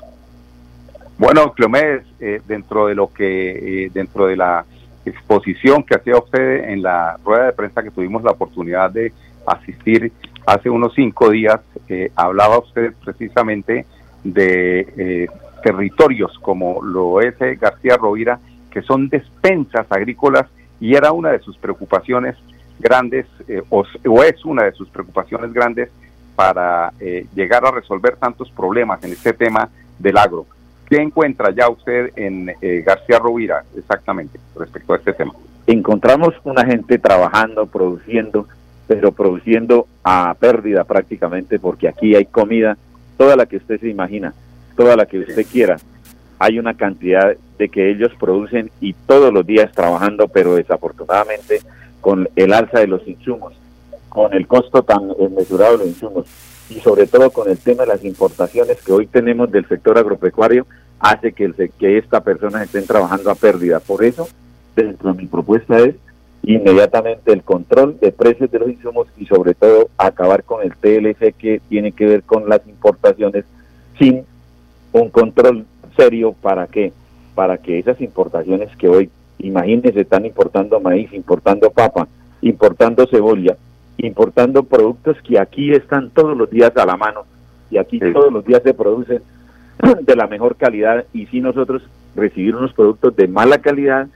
Bueno, 1.19 1.51
Cleomedes, 1.51 2.05
eh, 2.21 2.41
dentro 2.47 2.87
de 2.87 2.95
lo 2.95 3.11
que, 3.11 3.85
eh, 3.85 3.91
dentro 3.93 4.27
de 4.27 4.37
la 4.37 4.65
exposición 5.05 5.83
que 5.83 5.95
hacía 5.95 6.17
usted 6.17 6.69
en 6.69 6.81
la 6.81 7.17
rueda 7.25 7.47
de 7.47 7.51
prensa 7.51 7.83
que 7.83 7.91
tuvimos 7.91 8.23
la 8.23 8.31
oportunidad 8.31 8.89
de 8.89 9.11
asistir 9.45 10.13
hace 10.45 10.69
unos 10.69 10.93
cinco 10.95 11.29
días, 11.29 11.59
eh, 11.89 12.09
hablaba 12.15 12.59
usted 12.59 12.93
precisamente 13.03 13.85
de 14.23 15.29
territorios 15.61 16.37
como 16.39 16.81
lo 16.81 17.19
es 17.19 17.35
García 17.59 17.97
Rovira, 17.97 18.39
que 18.71 18.81
son 18.81 19.09
despensas 19.09 19.87
agrícolas 19.89 20.45
y 20.79 20.95
era 20.95 21.11
una 21.11 21.31
de 21.31 21.39
sus 21.39 21.57
preocupaciones 21.57 22.37
grandes, 22.79 23.25
o, 23.69 23.83
o 24.07 24.23
es 24.23 24.45
una 24.45 24.63
de 24.63 24.71
sus 24.71 24.89
preocupaciones 24.89 25.51
grandes 25.51 25.89
para 26.39 26.93
eh, 27.01 27.25
llegar 27.35 27.65
a 27.65 27.71
resolver 27.71 28.15
tantos 28.15 28.49
problemas 28.49 29.03
en 29.03 29.11
este 29.11 29.33
tema 29.33 29.67
del 29.97 30.17
agro. 30.17 30.45
¿Qué 30.89 30.95
encuentra 30.95 31.51
ya 31.51 31.67
usted 31.67 32.13
en 32.15 32.55
eh, 32.61 32.81
García 32.85 33.19
Rovira 33.19 33.65
exactamente 33.75 34.39
respecto 34.55 34.93
a 34.93 34.95
este 34.95 35.11
tema? 35.11 35.33
Encontramos 35.67 36.33
una 36.45 36.63
gente 36.63 36.97
trabajando, 36.97 37.65
produciendo, 37.65 38.47
pero 38.87 39.11
produciendo 39.11 39.85
a 40.01 40.33
pérdida 40.39 40.85
prácticamente 40.85 41.59
porque 41.59 41.89
aquí 41.89 42.15
hay 42.15 42.23
comida, 42.23 42.77
toda 43.17 43.35
la 43.35 43.45
que 43.45 43.57
usted 43.57 43.77
se 43.81 43.89
imagina, 43.89 44.33
toda 44.77 44.95
la 44.95 45.05
que 45.07 45.19
usted 45.19 45.45
quiera. 45.45 45.75
Hay 46.39 46.57
una 46.57 46.73
cantidad 46.73 47.35
de 47.57 47.67
que 47.67 47.91
ellos 47.91 48.13
producen 48.17 48.71
y 48.79 48.93
todos 48.93 49.33
los 49.33 49.45
días 49.45 49.73
trabajando, 49.73 50.29
pero 50.29 50.55
desafortunadamente 50.55 51.59
con 51.99 52.29
el 52.37 52.53
alza 52.53 52.79
de 52.79 52.87
los 52.87 53.05
insumos 53.05 53.59
con 54.09 54.33
el 54.33 54.47
costo 54.47 54.83
tan 54.83 55.07
mesurado 55.35 55.73
de 55.73 55.85
los 55.85 55.87
insumos 55.87 56.25
y 56.69 56.79
sobre 56.81 57.07
todo 57.07 57.31
con 57.31 57.49
el 57.49 57.57
tema 57.57 57.83
de 57.83 57.89
las 57.89 58.03
importaciones 58.03 58.81
que 58.81 58.91
hoy 58.91 59.07
tenemos 59.07 59.51
del 59.51 59.67
sector 59.67 59.97
agropecuario, 59.97 60.67
hace 60.99 61.31
que, 61.31 61.45
el, 61.45 61.55
que 61.55 61.97
esta 61.97 62.21
persona 62.21 62.63
estén 62.63 62.85
trabajando 62.85 63.31
a 63.31 63.35
pérdida. 63.35 63.79
Por 63.79 64.03
eso, 64.03 64.27
dentro 64.75 65.13
de 65.13 65.21
mi 65.21 65.27
propuesta 65.27 65.79
es 65.79 65.95
inmediatamente 66.43 67.33
el 67.33 67.43
control 67.43 67.99
de 67.99 68.11
precios 68.11 68.51
de 68.51 68.59
los 68.59 68.69
insumos 68.69 69.07
y 69.17 69.25
sobre 69.25 69.53
todo 69.53 69.89
acabar 69.97 70.43
con 70.43 70.61
el 70.63 70.75
TLC 70.75 71.33
que 71.35 71.61
tiene 71.67 71.91
que 71.91 72.05
ver 72.05 72.23
con 72.23 72.47
las 72.47 72.65
importaciones 72.67 73.45
sin 73.97 74.23
un 74.93 75.09
control 75.09 75.65
serio 75.97 76.33
para 76.41 76.67
que 76.67 76.93
para 77.35 77.57
que 77.57 77.79
esas 77.79 78.01
importaciones 78.01 78.69
que 78.77 78.89
hoy 78.89 79.09
imagínense 79.37 80.01
están 80.01 80.25
importando 80.25 80.79
maíz, 80.79 81.11
importando 81.13 81.69
papa, 81.71 82.07
importando 82.41 83.05
cebolla, 83.07 83.57
importando 84.05 84.63
productos 84.63 85.17
que 85.21 85.39
aquí 85.39 85.71
están 85.71 86.09
todos 86.11 86.37
los 86.37 86.49
días 86.49 86.75
a 86.77 86.85
la 86.85 86.97
mano 86.97 87.25
y 87.71 87.77
aquí 87.77 87.99
todos 87.99 88.31
los 88.31 88.45
días 88.45 88.61
se 88.63 88.73
producen 88.73 89.21
de 90.01 90.15
la 90.15 90.27
mejor 90.27 90.55
calidad. 90.55 91.05
Y 91.13 91.27
si 91.27 91.41
nosotros 91.41 91.83
recibir 92.15 92.55
unos 92.55 92.73
productos 92.73 93.15
de 93.15 93.27
mala 93.27 93.59
calidad, 93.59 94.07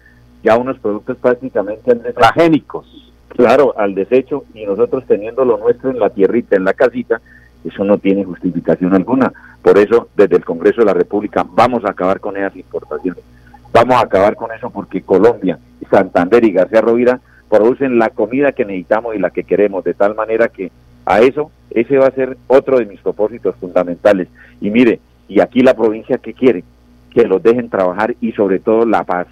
ya 0.44 0.58
unos 0.58 0.80
productos 0.80 1.18
prácticamente 1.18 1.96
transgénicos, 1.96 3.14
claro, 3.30 3.74
al 3.78 3.96
desecho. 3.96 4.46
Y 4.54 4.66
nosotros 4.66 5.04
teniendo 5.08 5.46
lo 5.46 5.58
nuestro 5.58 5.92
en 5.92 6.00
la 6.00 6.10
tierrita, 6.10 6.56
en 6.56 6.66
la 6.66 6.74
casita, 6.74 7.22
eso 7.64 7.84
no 7.84 7.98
tiene 7.98 8.26
justificación 8.26 8.94
alguna. 8.94 9.32
Por 9.62 9.78
eso, 9.78 10.10
desde 10.18 10.36
el 10.36 10.46
Congreso 10.46 10.82
de 10.82 10.86
la 10.86 10.94
República 10.94 11.46
vamos 11.50 11.86
a 11.86 11.92
acabar 11.92 12.20
con 12.20 12.36
esas 12.36 12.56
importaciones. 12.56 13.24
Vamos 13.72 13.96
a 13.96 14.02
acabar 14.02 14.36
con 14.36 14.52
eso 14.52 14.70
porque 14.70 15.02
Colombia, 15.02 15.58
Santander 15.90 16.44
y 16.44 16.52
García 16.52 16.82
Rovira 16.82 17.20
producen 17.54 18.00
la 18.00 18.10
comida 18.10 18.52
que 18.52 18.66
necesitamos 18.66 19.16
y 19.16 19.20
la 19.20 19.30
que 19.30 19.44
queremos, 19.44 19.84
de 19.84 19.94
tal 19.94 20.16
manera 20.16 20.48
que 20.48 20.72
a 21.06 21.20
eso, 21.22 21.52
ese 21.70 22.00
va 22.00 22.08
a 22.08 22.12
ser 22.12 22.36
otro 22.48 22.80
de 22.80 22.88
mis 22.88 23.00
propósitos 23.00 23.56
fundamentales. 23.58 24.28
Y 24.60 24.72
mire, 24.72 25.00
y 25.28 25.40
aquí 25.40 25.60
la 25.60 25.76
provincia 25.76 26.18
que 26.18 26.34
quiere, 26.34 26.64
que 27.12 27.28
los 27.28 27.44
dejen 27.44 27.70
trabajar 27.70 28.16
y 28.22 28.32
sobre 28.32 28.58
todo 28.58 28.88
la 28.88 29.04
paz. 29.04 29.28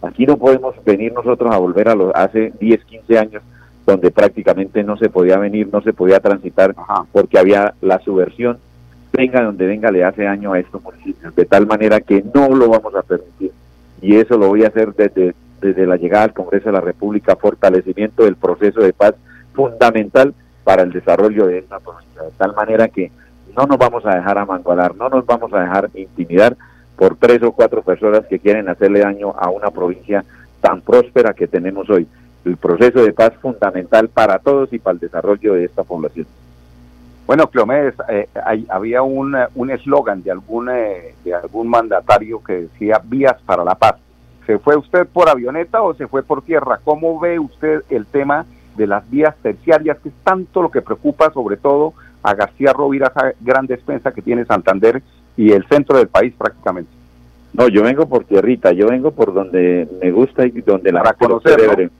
Aquí 0.00 0.24
no 0.24 0.38
podemos 0.38 0.82
venir 0.82 1.12
nosotros 1.12 1.54
a 1.54 1.58
volver 1.58 1.90
a 1.90 1.94
los 1.94 2.10
hace 2.14 2.54
10, 2.58 2.84
15 2.86 3.18
años 3.18 3.42
donde 3.84 4.10
prácticamente 4.10 4.82
no 4.82 4.96
se 4.96 5.10
podía 5.10 5.36
venir, 5.36 5.68
no 5.70 5.82
se 5.82 5.92
podía 5.92 6.20
transitar 6.20 6.74
porque 7.12 7.38
había 7.38 7.74
la 7.82 7.98
subversión. 7.98 8.56
Venga 9.12 9.42
donde 9.42 9.66
venga, 9.66 9.90
le 9.90 10.04
hace 10.04 10.22
daño 10.22 10.54
a 10.54 10.58
estos 10.58 10.82
municipios, 10.82 11.34
de 11.34 11.44
tal 11.44 11.66
manera 11.66 12.00
que 12.00 12.24
no 12.34 12.48
lo 12.48 12.70
vamos 12.70 12.94
a 12.94 13.02
permitir. 13.02 13.52
Y 14.00 14.16
eso 14.16 14.38
lo 14.38 14.48
voy 14.48 14.64
a 14.64 14.68
hacer 14.68 14.94
desde, 14.94 15.34
desde 15.60 15.86
la 15.86 15.96
llegada 15.96 16.24
al 16.24 16.32
Congreso 16.32 16.66
de 16.66 16.72
la 16.72 16.80
República, 16.80 17.36
fortalecimiento 17.36 18.24
del 18.24 18.36
proceso 18.36 18.80
de 18.80 18.92
paz 18.92 19.14
fundamental 19.52 20.34
para 20.64 20.82
el 20.82 20.92
desarrollo 20.92 21.46
de 21.46 21.58
esta 21.58 21.80
provincia, 21.80 22.22
de 22.22 22.30
tal 22.36 22.54
manera 22.54 22.88
que 22.88 23.10
no 23.56 23.66
nos 23.66 23.78
vamos 23.78 24.04
a 24.06 24.14
dejar 24.14 24.38
amangualar, 24.38 24.94
no 24.94 25.08
nos 25.08 25.26
vamos 25.26 25.52
a 25.52 25.60
dejar 25.60 25.90
intimidar 25.94 26.56
por 26.96 27.16
tres 27.16 27.42
o 27.42 27.52
cuatro 27.52 27.82
personas 27.82 28.26
que 28.26 28.38
quieren 28.38 28.68
hacerle 28.68 29.00
daño 29.00 29.34
a 29.36 29.50
una 29.50 29.70
provincia 29.70 30.24
tan 30.60 30.80
próspera 30.80 31.32
que 31.32 31.46
tenemos 31.46 31.88
hoy. 31.88 32.06
El 32.44 32.56
proceso 32.56 33.02
de 33.02 33.12
paz 33.12 33.32
fundamental 33.40 34.08
para 34.08 34.38
todos 34.38 34.72
y 34.72 34.78
para 34.78 34.94
el 34.94 35.00
desarrollo 35.00 35.54
de 35.54 35.64
esta 35.64 35.84
población. 35.84 36.26
Bueno, 37.26 37.48
Cleomedes, 37.48 37.94
eh, 38.08 38.28
había 38.70 39.02
un 39.02 39.70
eslogan 39.70 40.22
de, 40.22 40.30
algún, 40.30 40.70
eh, 40.70 41.14
de 41.24 41.34
algún 41.34 41.68
mandatario 41.68 42.42
que 42.42 42.62
decía 42.62 43.02
vías 43.04 43.36
para 43.44 43.64
la 43.64 43.74
paz. 43.74 43.96
¿Se 44.48 44.58
fue 44.58 44.78
usted 44.78 45.06
por 45.06 45.28
avioneta 45.28 45.82
o 45.82 45.92
se 45.92 46.06
fue 46.06 46.22
por 46.22 46.40
tierra? 46.40 46.80
¿Cómo 46.82 47.20
ve 47.20 47.38
usted 47.38 47.82
el 47.90 48.06
tema 48.06 48.46
de 48.78 48.86
las 48.86 49.08
vías 49.10 49.36
terciarias, 49.42 49.98
que 49.98 50.08
es 50.08 50.14
tanto 50.24 50.62
lo 50.62 50.70
que 50.70 50.80
preocupa 50.80 51.30
sobre 51.34 51.58
todo 51.58 51.92
a 52.22 52.32
García 52.32 52.72
Rovira, 52.72 53.08
esa 53.08 53.34
gran 53.42 53.66
despensa 53.66 54.10
que 54.10 54.22
tiene 54.22 54.46
Santander 54.46 55.02
y 55.36 55.52
el 55.52 55.66
centro 55.66 55.98
del 55.98 56.08
país 56.08 56.32
prácticamente? 56.32 56.90
No, 57.52 57.68
yo 57.68 57.82
vengo 57.82 58.08
por 58.08 58.24
tierrita, 58.24 58.72
yo 58.72 58.86
vengo 58.88 59.10
por 59.10 59.34
donde 59.34 59.86
me 60.00 60.10
gusta 60.12 60.46
y 60.46 60.62
donde 60.62 60.92
la 60.92 61.12
conocer, 61.12 61.90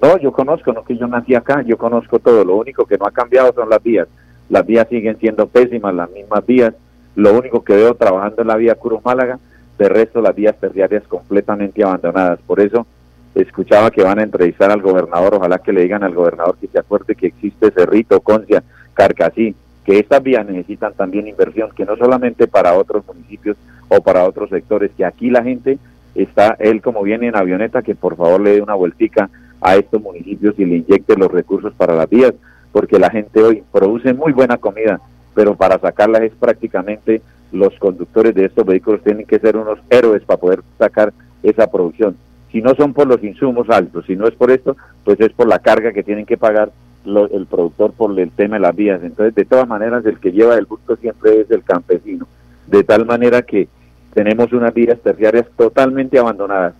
¿no? 0.00 0.16
yo 0.18 0.30
conozco, 0.30 0.72
no 0.72 0.84
que 0.84 0.96
yo 0.96 1.08
nací 1.08 1.34
acá, 1.34 1.62
yo 1.62 1.76
conozco 1.76 2.20
todo, 2.20 2.44
lo 2.44 2.54
único 2.54 2.86
que 2.86 2.98
no 2.98 3.06
ha 3.06 3.10
cambiado 3.10 3.52
son 3.52 3.68
las 3.68 3.82
vías. 3.82 4.06
Las 4.48 4.64
vías 4.64 4.86
siguen 4.88 5.18
siendo 5.18 5.48
pésimas, 5.48 5.92
las 5.92 6.08
mismas 6.12 6.46
vías. 6.46 6.72
Lo 7.16 7.36
único 7.36 7.64
que 7.64 7.74
veo 7.74 7.96
trabajando 7.96 8.42
en 8.42 8.48
la 8.48 8.56
vía 8.56 8.76
Cruz 8.76 9.04
Málaga, 9.04 9.40
de 9.78 9.88
resto 9.88 10.20
las 10.20 10.34
vías 10.34 10.56
terciarias 10.58 11.02
completamente 11.04 11.82
abandonadas. 11.84 12.40
Por 12.46 12.60
eso 12.60 12.86
escuchaba 13.34 13.90
que 13.90 14.02
van 14.02 14.18
a 14.18 14.22
entrevistar 14.22 14.70
al 14.70 14.80
gobernador, 14.80 15.34
ojalá 15.34 15.58
que 15.58 15.72
le 15.72 15.82
digan 15.82 16.02
al 16.02 16.14
gobernador 16.14 16.56
que 16.58 16.68
se 16.68 16.78
acuerde 16.78 17.14
que 17.14 17.26
existe 17.26 17.70
Cerrito, 17.70 18.20
Concia, 18.20 18.62
Carcasí, 18.94 19.54
que 19.84 19.98
estas 19.98 20.22
vías 20.22 20.46
necesitan 20.46 20.94
también 20.94 21.28
inversión, 21.28 21.70
que 21.76 21.84
no 21.84 21.96
solamente 21.96 22.48
para 22.48 22.74
otros 22.74 23.06
municipios 23.06 23.56
o 23.88 24.00
para 24.00 24.24
otros 24.24 24.50
sectores, 24.50 24.90
que 24.96 25.04
aquí 25.04 25.30
la 25.30 25.42
gente 25.42 25.78
está, 26.14 26.56
él 26.58 26.80
como 26.80 27.02
viene 27.02 27.28
en 27.28 27.36
avioneta, 27.36 27.82
que 27.82 27.94
por 27.94 28.16
favor 28.16 28.40
le 28.40 28.52
dé 28.52 28.62
una 28.62 28.74
vueltica 28.74 29.28
a 29.60 29.76
estos 29.76 30.02
municipios 30.02 30.58
y 30.58 30.64
le 30.64 30.76
inyecte 30.76 31.16
los 31.16 31.30
recursos 31.30 31.72
para 31.74 31.94
las 31.94 32.08
vías, 32.08 32.32
porque 32.72 32.98
la 32.98 33.10
gente 33.10 33.42
hoy 33.42 33.62
produce 33.70 34.12
muy 34.12 34.32
buena 34.32 34.56
comida, 34.56 35.00
pero 35.34 35.54
para 35.54 35.78
sacarla 35.78 36.18
es 36.18 36.32
prácticamente 36.32 37.22
los 37.52 37.78
conductores 37.78 38.34
de 38.34 38.46
estos 38.46 38.66
vehículos 38.66 39.02
tienen 39.02 39.26
que 39.26 39.38
ser 39.38 39.56
unos 39.56 39.78
héroes 39.90 40.22
para 40.24 40.40
poder 40.40 40.62
sacar 40.78 41.12
esa 41.42 41.70
producción 41.70 42.16
si 42.56 42.62
no 42.62 42.74
son 42.74 42.94
por 42.94 43.06
los 43.06 43.22
insumos 43.22 43.68
altos, 43.68 44.06
si 44.06 44.16
no 44.16 44.26
es 44.26 44.34
por 44.34 44.50
esto, 44.50 44.78
pues 45.04 45.20
es 45.20 45.30
por 45.32 45.46
la 45.46 45.58
carga 45.58 45.92
que 45.92 46.02
tienen 46.02 46.24
que 46.24 46.38
pagar 46.38 46.72
el 47.04 47.46
productor 47.46 47.92
por 47.92 48.18
el 48.18 48.30
tema 48.30 48.56
de 48.56 48.60
las 48.60 48.74
vías. 48.74 49.02
Entonces, 49.02 49.34
de 49.34 49.44
todas 49.44 49.68
maneras, 49.68 50.06
el 50.06 50.18
que 50.18 50.32
lleva 50.32 50.56
el 50.56 50.64
busto 50.64 50.96
siempre 50.96 51.40
es 51.40 51.50
el 51.50 51.62
campesino, 51.62 52.26
de 52.66 52.82
tal 52.82 53.04
manera 53.04 53.42
que 53.42 53.68
tenemos 54.14 54.54
unas 54.54 54.72
vías 54.72 54.98
terciarias 55.00 55.46
totalmente 55.56 56.18
abandonadas. 56.18 56.72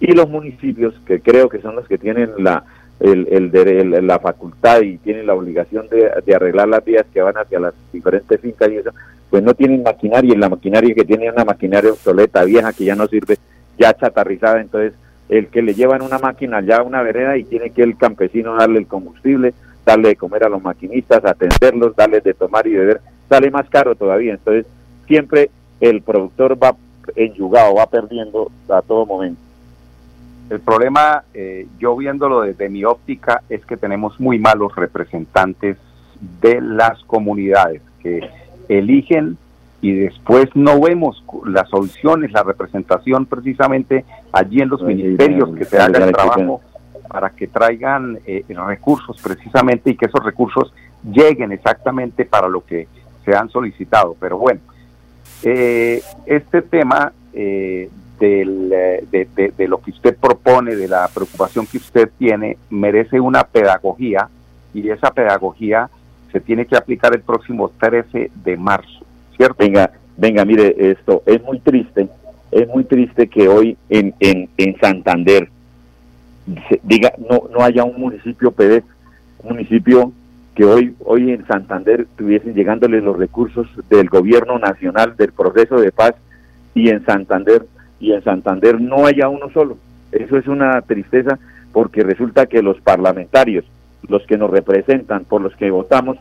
Y 0.00 0.12
los 0.12 0.28
municipios, 0.30 0.94
que 1.06 1.20
creo 1.20 1.50
que 1.50 1.60
son 1.60 1.76
los 1.76 1.86
que 1.86 1.98
tienen 1.98 2.30
la, 2.38 2.64
el, 3.00 4.06
la 4.06 4.18
facultad 4.18 4.82
y 4.82 4.98
tienen 4.98 5.26
la 5.26 5.34
obligación 5.34 5.88
de, 5.88 6.34
arreglar 6.34 6.68
las 6.68 6.84
vías 6.84 7.04
que 7.12 7.20
van 7.20 7.36
hacia 7.36 7.60
las 7.60 7.74
diferentes 7.92 8.40
fincas 8.40 8.70
y 8.70 8.76
eso, 8.76 8.90
pues 9.30 9.42
no 9.42 9.54
tienen 9.54 9.82
maquinaria 9.82 10.34
y 10.34 10.38
la 10.38 10.48
maquinaria 10.48 10.94
que 10.94 11.04
tiene 11.04 11.30
una 11.30 11.44
maquinaria 11.44 11.92
obsoleta, 11.92 12.44
vieja, 12.44 12.72
que 12.72 12.84
ya 12.84 12.94
no 12.94 13.06
sirve 13.06 13.36
ya 13.78 13.92
chatarrizada, 13.94 14.60
entonces 14.60 14.94
el 15.28 15.48
que 15.48 15.62
le 15.62 15.74
lleva 15.74 15.96
en 15.96 16.02
una 16.02 16.18
máquina 16.18 16.60
ya 16.60 16.76
a 16.76 16.82
una 16.82 17.02
vereda 17.02 17.36
y 17.36 17.44
tiene 17.44 17.70
que 17.70 17.82
el 17.82 17.96
campesino 17.96 18.56
darle 18.56 18.78
el 18.78 18.86
combustible, 18.86 19.54
darle 19.84 20.10
de 20.10 20.16
comer 20.16 20.44
a 20.44 20.48
los 20.48 20.62
maquinistas, 20.62 21.24
atenderlos, 21.24 21.96
darles 21.96 22.22
de 22.22 22.34
tomar 22.34 22.66
y 22.66 22.74
beber, 22.74 23.00
sale 23.28 23.50
más 23.50 23.68
caro 23.68 23.94
todavía, 23.94 24.34
entonces 24.34 24.66
siempre 25.06 25.50
el 25.80 26.02
productor 26.02 26.62
va 26.62 26.76
enyugado, 27.16 27.74
va 27.74 27.86
perdiendo 27.86 28.50
a 28.68 28.80
todo 28.82 29.04
momento. 29.04 29.43
El 30.50 30.60
problema, 30.60 31.24
eh, 31.32 31.66
yo 31.78 31.96
viéndolo 31.96 32.42
desde 32.42 32.68
mi 32.68 32.84
óptica, 32.84 33.42
es 33.48 33.64
que 33.64 33.76
tenemos 33.76 34.20
muy 34.20 34.38
malos 34.38 34.74
representantes 34.76 35.78
de 36.40 36.60
las 36.60 37.02
comunidades 37.04 37.82
que 38.02 38.28
eligen 38.68 39.38
y 39.80 39.92
después 39.92 40.48
no 40.54 40.80
vemos 40.80 41.22
las 41.46 41.68
soluciones, 41.68 42.32
la 42.32 42.42
representación 42.42 43.26
precisamente 43.26 44.04
allí 44.32 44.60
en 44.60 44.68
los 44.70 44.82
ministerios 44.82 45.54
que 45.54 45.64
se 45.64 45.78
haga 45.78 46.06
el 46.06 46.12
trabajo 46.12 46.60
para 47.08 47.30
que 47.30 47.46
traigan 47.46 48.18
eh, 48.26 48.44
recursos 48.48 49.20
precisamente 49.22 49.90
y 49.90 49.96
que 49.96 50.06
esos 50.06 50.24
recursos 50.24 50.72
lleguen 51.04 51.52
exactamente 51.52 52.24
para 52.24 52.48
lo 52.48 52.64
que 52.64 52.88
se 53.24 53.34
han 53.34 53.50
solicitado. 53.50 54.16
Pero 54.18 54.38
bueno, 54.38 54.60
eh, 55.42 56.02
este 56.26 56.62
tema 56.62 57.12
eh, 57.34 57.90
del, 58.18 58.68
de, 59.10 59.52
de, 59.56 59.68
lo 59.68 59.78
que 59.78 59.90
usted 59.90 60.16
propone, 60.16 60.76
de 60.76 60.88
la 60.88 61.08
preocupación 61.12 61.66
que 61.66 61.78
usted 61.78 62.10
tiene, 62.18 62.56
merece 62.70 63.20
una 63.20 63.44
pedagogía 63.44 64.28
y 64.72 64.88
esa 64.88 65.10
pedagogía 65.10 65.90
se 66.32 66.40
tiene 66.40 66.66
que 66.66 66.76
aplicar 66.76 67.14
el 67.14 67.22
próximo 67.22 67.70
13 67.80 68.30
de 68.34 68.56
marzo. 68.56 69.04
Venga, 69.58 69.90
venga, 70.16 70.44
mire, 70.44 70.74
esto 70.90 71.22
es 71.26 71.42
muy 71.42 71.58
triste, 71.60 72.08
es 72.50 72.68
muy 72.68 72.84
triste 72.84 73.28
que 73.28 73.48
hoy 73.48 73.76
en, 73.88 74.14
en, 74.20 74.48
en 74.56 74.78
Santander 74.78 75.48
diga 76.82 77.12
no 77.18 77.48
no 77.50 77.62
haya 77.62 77.84
un 77.84 77.98
municipio 77.98 78.52
PD, 78.52 78.82
un 79.42 79.50
municipio 79.50 80.12
que 80.54 80.64
hoy 80.64 80.94
hoy 81.04 81.30
en 81.32 81.46
Santander 81.46 82.02
estuviesen 82.02 82.54
llegándoles 82.54 83.02
los 83.02 83.18
recursos 83.18 83.66
del 83.88 84.08
gobierno 84.08 84.58
nacional 84.58 85.16
del 85.16 85.32
proceso 85.32 85.76
de 85.76 85.90
paz 85.90 86.14
y 86.74 86.90
en 86.90 87.04
Santander 87.04 87.66
y 88.04 88.12
en 88.12 88.22
Santander 88.22 88.78
no 88.80 89.06
haya 89.06 89.28
uno 89.30 89.48
solo. 89.50 89.78
Eso 90.12 90.36
es 90.36 90.46
una 90.46 90.82
tristeza 90.82 91.38
porque 91.72 92.02
resulta 92.02 92.44
que 92.44 92.62
los 92.62 92.78
parlamentarios, 92.82 93.64
los 94.06 94.26
que 94.26 94.36
nos 94.36 94.50
representan, 94.50 95.24
por 95.24 95.40
los 95.40 95.56
que 95.56 95.70
votamos, 95.70 96.18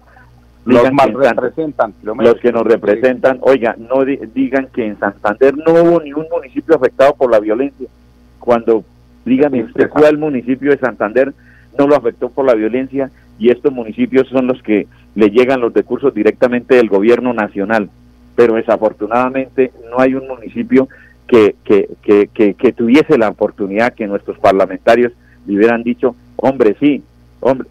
los 0.64 0.82
representan, 0.82 1.94
los 2.02 2.36
que 2.36 2.54
nos 2.54 2.64
representan, 2.64 3.40
oiga, 3.42 3.76
no 3.78 4.06
digan 4.06 4.70
que 4.74 4.86
en 4.88 4.98
Santander 4.98 5.56
no 5.58 5.74
hubo 5.74 6.02
ni 6.02 6.14
un 6.14 6.26
municipio 6.32 6.78
afectado 6.78 7.16
por 7.16 7.30
la 7.30 7.42
violencia. 7.42 7.90
Cuando, 8.40 8.86
dígame 9.26 9.66
usted, 9.66 9.90
cuál 9.90 10.18
municipio 10.18 10.72
de 10.72 10.78
Santander 10.78 11.34
no 11.78 11.86
lo 11.86 11.98
afectó 11.98 12.30
por 12.30 12.46
la 12.46 12.54
violencia 12.54 13.12
y 13.38 13.50
estos 13.50 13.74
municipios 13.74 14.30
son 14.30 14.48
los 14.48 14.64
que 14.64 14.88
le 15.16 15.30
llegan 15.32 15.60
los 15.60 15.74
recursos 15.74 16.14
directamente 16.14 16.76
del 16.76 16.88
gobierno 16.88 17.34
nacional. 17.34 17.90
Pero 18.38 18.56
desafortunadamente 18.56 19.74
no 19.92 20.00
hay 20.00 20.16
un 20.16 20.28
municipio 20.30 20.88
que, 21.34 21.56
que, 22.04 22.30
que, 22.32 22.54
que, 22.54 22.74
tuviese 22.74 23.18
la 23.18 23.30
oportunidad 23.30 23.96
que 23.96 24.06
nuestros 24.06 24.38
parlamentarios 24.38 25.14
le 25.48 25.58
hubieran 25.58 25.82
dicho, 25.82 26.16
hombre, 26.36 26.76
sí, 26.80 27.04
hombre, 27.40 27.68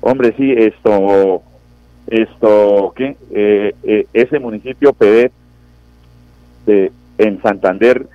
hombre, 0.00 0.34
sí, 0.36 0.52
esto 0.52 1.42
esto 2.08 2.92
que 2.96 3.16
eh, 3.30 3.74
eh, 3.84 4.06
ese 4.12 4.40
municipio 4.40 4.92
PD 4.94 5.30
de, 6.66 6.90
en 7.18 7.40
Santander 7.40 8.08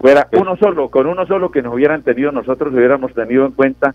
fuera 0.00 0.26
uno 0.32 0.56
solo, 0.56 0.90
con 0.90 1.06
uno 1.06 1.24
solo 1.26 1.52
que 1.52 1.62
nos 1.62 1.72
hubieran 1.72 2.02
tenido, 2.02 2.32
nosotros 2.32 2.74
hubiéramos 2.74 3.14
tenido 3.14 3.46
en 3.46 3.52
cuenta 3.52 3.94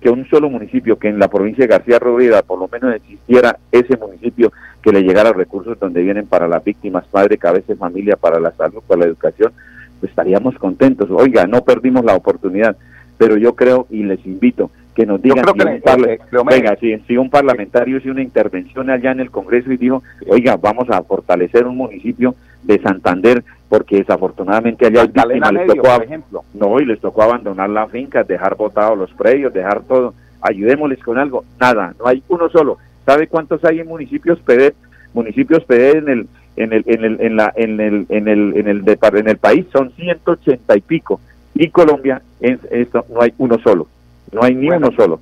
que 0.00 0.10
un 0.10 0.28
solo 0.28 0.50
municipio, 0.50 0.98
que 0.98 1.08
en 1.08 1.20
la 1.20 1.28
provincia 1.28 1.62
de 1.62 1.68
García 1.68 2.00
Rovira 2.00 2.42
por 2.42 2.58
lo 2.58 2.68
menos 2.68 2.96
existiera 2.96 3.58
ese 3.70 3.96
municipio 3.96 4.52
que 4.88 4.94
le 4.94 5.02
llegara 5.02 5.34
recursos 5.34 5.78
donde 5.78 6.02
vienen 6.02 6.26
para 6.26 6.48
las 6.48 6.64
víctimas, 6.64 7.04
padre, 7.08 7.36
cabeza, 7.36 7.76
familia, 7.76 8.16
para 8.16 8.40
la 8.40 8.52
salud, 8.52 8.80
para 8.86 9.00
la 9.00 9.06
educación, 9.06 9.52
pues 10.00 10.08
estaríamos 10.08 10.54
contentos. 10.54 11.10
Oiga, 11.10 11.46
no 11.46 11.62
perdimos 11.62 12.06
la 12.06 12.14
oportunidad, 12.14 12.74
pero 13.18 13.36
yo 13.36 13.54
creo 13.54 13.86
y 13.90 14.02
les 14.02 14.24
invito 14.24 14.70
que 14.94 15.04
nos 15.04 15.20
digan 15.20 15.44
si, 15.44 16.36
un, 16.38 16.46
venga, 16.46 16.76
si, 17.06 17.16
un 17.18 17.28
parlamentario 17.28 17.98
hizo 17.98 18.10
una 18.10 18.22
intervención 18.22 18.88
allá 18.88 19.12
en 19.12 19.20
el 19.20 19.30
Congreso 19.30 19.70
y 19.70 19.76
dijo, 19.76 20.02
oiga, 20.26 20.56
vamos 20.56 20.88
a 20.88 21.02
fortalecer 21.02 21.66
un 21.66 21.76
municipio 21.76 22.34
de 22.62 22.80
Santander 22.80 23.44
porque 23.68 23.98
desafortunadamente 23.98 24.86
allá 24.86 25.04
les 25.04 25.66
tocó, 25.66 26.02
ejemplo. 26.02 26.44
no, 26.54 26.80
y 26.80 26.86
les 26.86 26.98
tocó 26.98 27.24
abandonar 27.24 27.68
las 27.68 27.90
fincas, 27.90 28.26
dejar 28.26 28.56
botados 28.56 28.96
los 28.96 29.12
predios, 29.12 29.52
dejar 29.52 29.82
todo, 29.82 30.14
ayudémosles 30.40 31.00
con 31.00 31.18
algo, 31.18 31.44
nada, 31.60 31.94
no 31.98 32.06
hay 32.08 32.22
uno 32.28 32.48
solo. 32.48 32.78
¿Sabe 33.08 33.26
cuántos 33.26 33.64
hay 33.64 33.80
en 33.80 33.88
municipios 33.88 34.38
PD? 34.40 34.74
Municipios 35.14 35.64
PD 35.64 35.96
en 35.96 36.08
el 36.10 36.28
en 36.56 36.74
el 36.74 36.84
en 36.86 37.04
el 37.06 37.20
en 37.22 37.36
la 37.36 37.50
en 37.56 37.80
el 37.80 38.06
en 38.10 38.28
el 38.28 38.54
en 38.54 38.68
el, 38.68 38.84
en 38.84 39.28
el 39.28 39.38
país 39.38 39.64
son 39.72 39.92
180 39.92 40.76
y 40.76 40.80
pico 40.82 41.18
y 41.54 41.70
Colombia 41.70 42.20
en 42.38 42.60
esto 42.70 43.06
no 43.08 43.22
hay 43.22 43.32
uno 43.38 43.58
solo 43.60 43.88
No 44.30 44.42
hay 44.42 44.54
ni 44.54 44.68
uno 44.68 44.90
solo. 44.94 45.20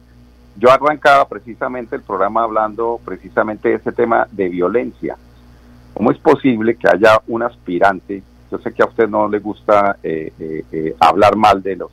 Yo 0.59 0.68
arrancaba 0.72 1.29
precisamente 1.29 1.94
el 1.94 2.03
programa 2.03 2.42
hablando 2.42 2.99
precisamente 3.05 3.68
de 3.68 3.75
ese 3.77 3.92
tema 3.92 4.27
de 4.33 4.49
violencia. 4.49 5.16
¿Cómo 5.94 6.11
es 6.11 6.18
posible 6.18 6.75
que 6.75 6.88
haya 6.88 7.22
un 7.29 7.44
aspirante? 7.44 8.20
Yo 8.51 8.59
sé 8.59 8.72
que 8.72 8.83
a 8.83 8.87
usted 8.87 9.09
no 9.09 9.29
le 9.29 9.38
gusta 9.38 9.96
eh, 10.03 10.33
eh, 10.40 10.64
eh, 10.72 10.96
hablar 10.99 11.37
mal 11.37 11.62
de 11.62 11.77
los 11.77 11.92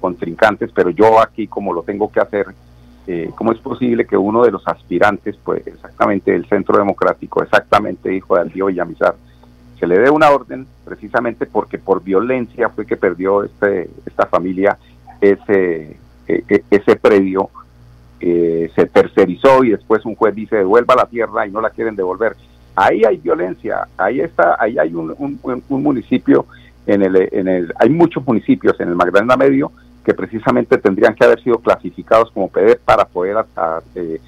contrincantes, 0.00 0.70
pero 0.72 0.90
yo 0.90 1.20
aquí 1.20 1.48
como 1.48 1.72
lo 1.72 1.82
tengo 1.82 2.12
que 2.12 2.20
hacer, 2.20 2.46
¿cómo 3.34 3.52
es 3.52 3.58
posible 3.58 4.06
que 4.06 4.16
uno 4.16 4.44
de 4.44 4.50
los 4.50 4.66
aspirantes, 4.66 5.36
pues 5.44 5.66
exactamente 5.66 6.32
del 6.32 6.46
Centro 6.46 6.78
Democrático, 6.78 7.42
exactamente 7.42 8.14
hijo 8.14 8.36
de 8.36 8.42
Aldío 8.42 8.66
Villamizar, 8.66 9.14
se 9.78 9.86
le 9.86 9.98
dé 9.98 10.10
una 10.10 10.30
orden 10.30 10.66
precisamente 10.84 11.46
porque 11.46 11.78
por 11.78 12.02
violencia 12.02 12.68
fue 12.68 12.86
que 12.86 12.96
perdió 12.96 13.42
este, 13.42 13.90
esta 14.06 14.26
familia 14.26 14.78
ese, 15.20 15.96
ese 16.26 16.96
predio 16.96 17.50
se 18.20 18.86
tercerizó 18.86 19.64
y 19.64 19.70
después 19.70 20.04
un 20.04 20.14
juez 20.14 20.34
dice 20.34 20.56
devuelva 20.56 20.94
la 20.94 21.06
tierra 21.06 21.46
y 21.46 21.50
no 21.50 21.60
la 21.60 21.70
quieren 21.70 21.96
devolver. 21.96 22.36
Ahí 22.74 23.02
hay 23.04 23.16
violencia, 23.18 23.88
ahí 23.96 24.20
está, 24.20 24.56
ahí 24.58 24.78
hay 24.78 24.94
un, 24.94 25.14
un, 25.68 25.82
municipio 25.82 26.46
en 26.86 27.02
el, 27.02 27.28
en 27.32 27.48
el, 27.48 27.74
hay 27.78 27.90
muchos 27.90 28.24
municipios 28.26 28.78
en 28.80 28.88
el 28.88 28.94
Magdalena 28.94 29.36
Medio 29.36 29.72
que 30.04 30.14
precisamente 30.14 30.78
tendrían 30.78 31.14
que 31.14 31.24
haber 31.24 31.42
sido 31.42 31.58
clasificados 31.58 32.30
como 32.32 32.48
PD 32.48 32.78
para 32.84 33.04
poder 33.04 33.36
eh, 33.94 34.20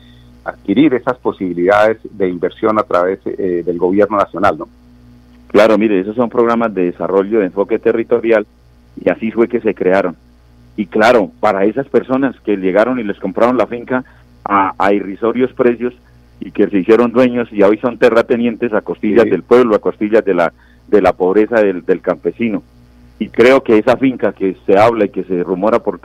adquirir 0.45 0.95
esas 0.95 1.19
posibilidades 1.19 1.99
de 2.03 2.29
inversión 2.29 2.79
a 2.79 2.83
través 2.83 3.21
eh, 3.27 3.63
del 3.65 3.79
gobierno 3.79 4.17
nacional, 4.17 4.59
¿no? 4.59 4.69
Claro, 5.49 5.79
mire, 5.79 6.01
esos 6.01 6.17
son 6.17 6.29
programas 6.31 6.75
de 6.75 6.87
desarrollo 6.87 7.39
de 7.39 7.47
enfoque 7.47 7.79
territorial 7.79 8.45
y 9.01 9.09
así 9.09 9.31
fue 9.31 9.49
que 9.49 9.61
se 9.61 9.75
crearon. 9.75 10.17
Y 10.77 10.87
claro, 10.87 11.31
para 11.41 11.65
esas 11.65 11.87
personas 11.89 12.35
que 12.41 12.57
llegaron 12.57 12.99
y 12.99 13.05
les 13.05 13.19
compraron 13.21 13.57
la 13.57 13.67
finca 13.67 14.05
a, 14.45 14.93
irrisorios 14.93 15.53
precios 15.53 15.95
y 16.41 16.51
que 16.51 16.67
se 16.69 16.79
hicieron 16.79 17.13
dueños 17.13 17.49
y 17.53 17.63
hoy 17.63 17.79
son 17.79 17.99
terratenientes 17.99 18.73
a 18.73 18.81
costillas 18.81 19.25
del 19.25 19.45
pueblo, 19.45 19.77
a 19.77 19.79
costillas 19.79 20.25
de 20.25 20.35
la, 20.35 20.53
de 20.89 21.01
la 21.01 21.13
pobreza 21.13 21.61
del, 21.61 21.85
del, 21.85 22.01
campesino. 22.01 22.63
Y 23.19 23.29
creo 23.29 23.63
que 23.63 23.79
esa 23.79 23.97
finca 23.97 24.33
que 24.33 24.57
se 24.67 24.79
habla 24.79 25.07
y 25.07 25.11
que 25.11 25.25
se 25.25 25.43
rumora 25.43 25.79
por 25.79 26.01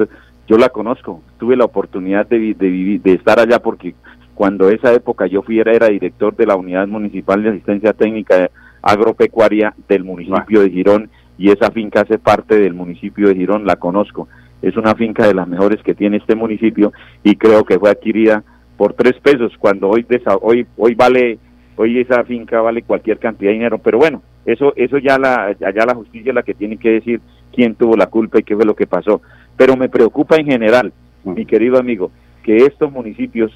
yo 0.48 0.58
la 0.58 0.69
conozco, 0.69 1.22
tuve 1.38 1.56
la 1.56 1.65
oportunidad 1.65 2.28
de, 2.28 2.56
de, 2.56 3.00
de 3.04 3.13
estar 3.13 3.39
allá 3.39 3.60
porque 3.60 3.93
cuando 4.34 4.69
esa 4.69 4.93
época 4.93 5.28
yo 5.28 5.43
fui 5.43 5.60
era, 5.60 5.89
director 5.89 6.36
de 6.36 6.45
la 6.45 6.56
Unidad 6.56 6.88
Municipal 6.88 7.43
de 7.43 7.50
Asistencia 7.50 7.93
Técnica 7.93 8.50
Agropecuaria 8.82 9.74
del 9.88 10.04
municipio 10.04 10.62
de 10.62 10.69
Girón 10.69 11.10
y 11.38 11.52
esa 11.52 11.72
finca 11.72 12.02
hace 12.02 12.17
parte 12.17 12.58
del 12.58 12.74
municipio 12.74 13.28
de 13.28 13.36
Girón, 13.36 13.65
la 13.65 13.76
conozco. 13.76 14.28
Es 14.62 14.76
una 14.76 14.95
finca 14.95 15.28
de 15.28 15.34
las 15.34 15.48
mejores 15.48 15.84
que 15.84 15.93
tiene 15.93 16.17
este 16.17 16.36
municipio 16.36 16.93
y 17.24 17.36
creo 17.36 17.63
que 17.63 17.78
fue 17.78 17.91
adquirida 17.91 18.43
por 18.76 18.93
tres 18.93 19.19
pesos 19.22 19.52
cuando 19.60 19.89
hoy 19.89 20.06
hoy 20.41 20.65
hoy 20.78 20.95
vale 20.95 21.38
hoy 21.76 22.00
esa 22.00 22.24
finca 22.24 22.62
vale 22.62 22.82
cualquier 22.82 23.19
cantidad 23.19 23.50
de 23.50 23.56
dinero 23.56 23.78
pero 23.78 23.98
bueno 23.98 24.22
eso 24.54 24.74
eso 24.76 24.98
ya 24.98 25.18
la 25.18 25.56
allá 25.66 25.86
la 25.86 25.96
justicia 25.96 26.30
es 26.30 26.36
la 26.36 26.44
que 26.44 26.54
tiene 26.54 26.78
que 26.78 26.90
decir 26.90 27.22
quién 27.54 27.76
tuvo 27.76 27.96
la 27.96 28.08
culpa 28.08 28.40
y 28.40 28.44
qué 28.44 28.56
fue 28.56 28.66
lo 28.66 28.76
que 28.76 28.88
pasó. 28.88 29.22
Pero 29.58 29.76
me 29.76 29.90
preocupa 29.90 30.38
en 30.38 30.46
general 30.46 30.94
mi 31.24 31.46
querido 31.46 31.78
amigo 31.78 32.12
que 32.44 32.58
estos 32.58 32.92
municipios 32.92 33.52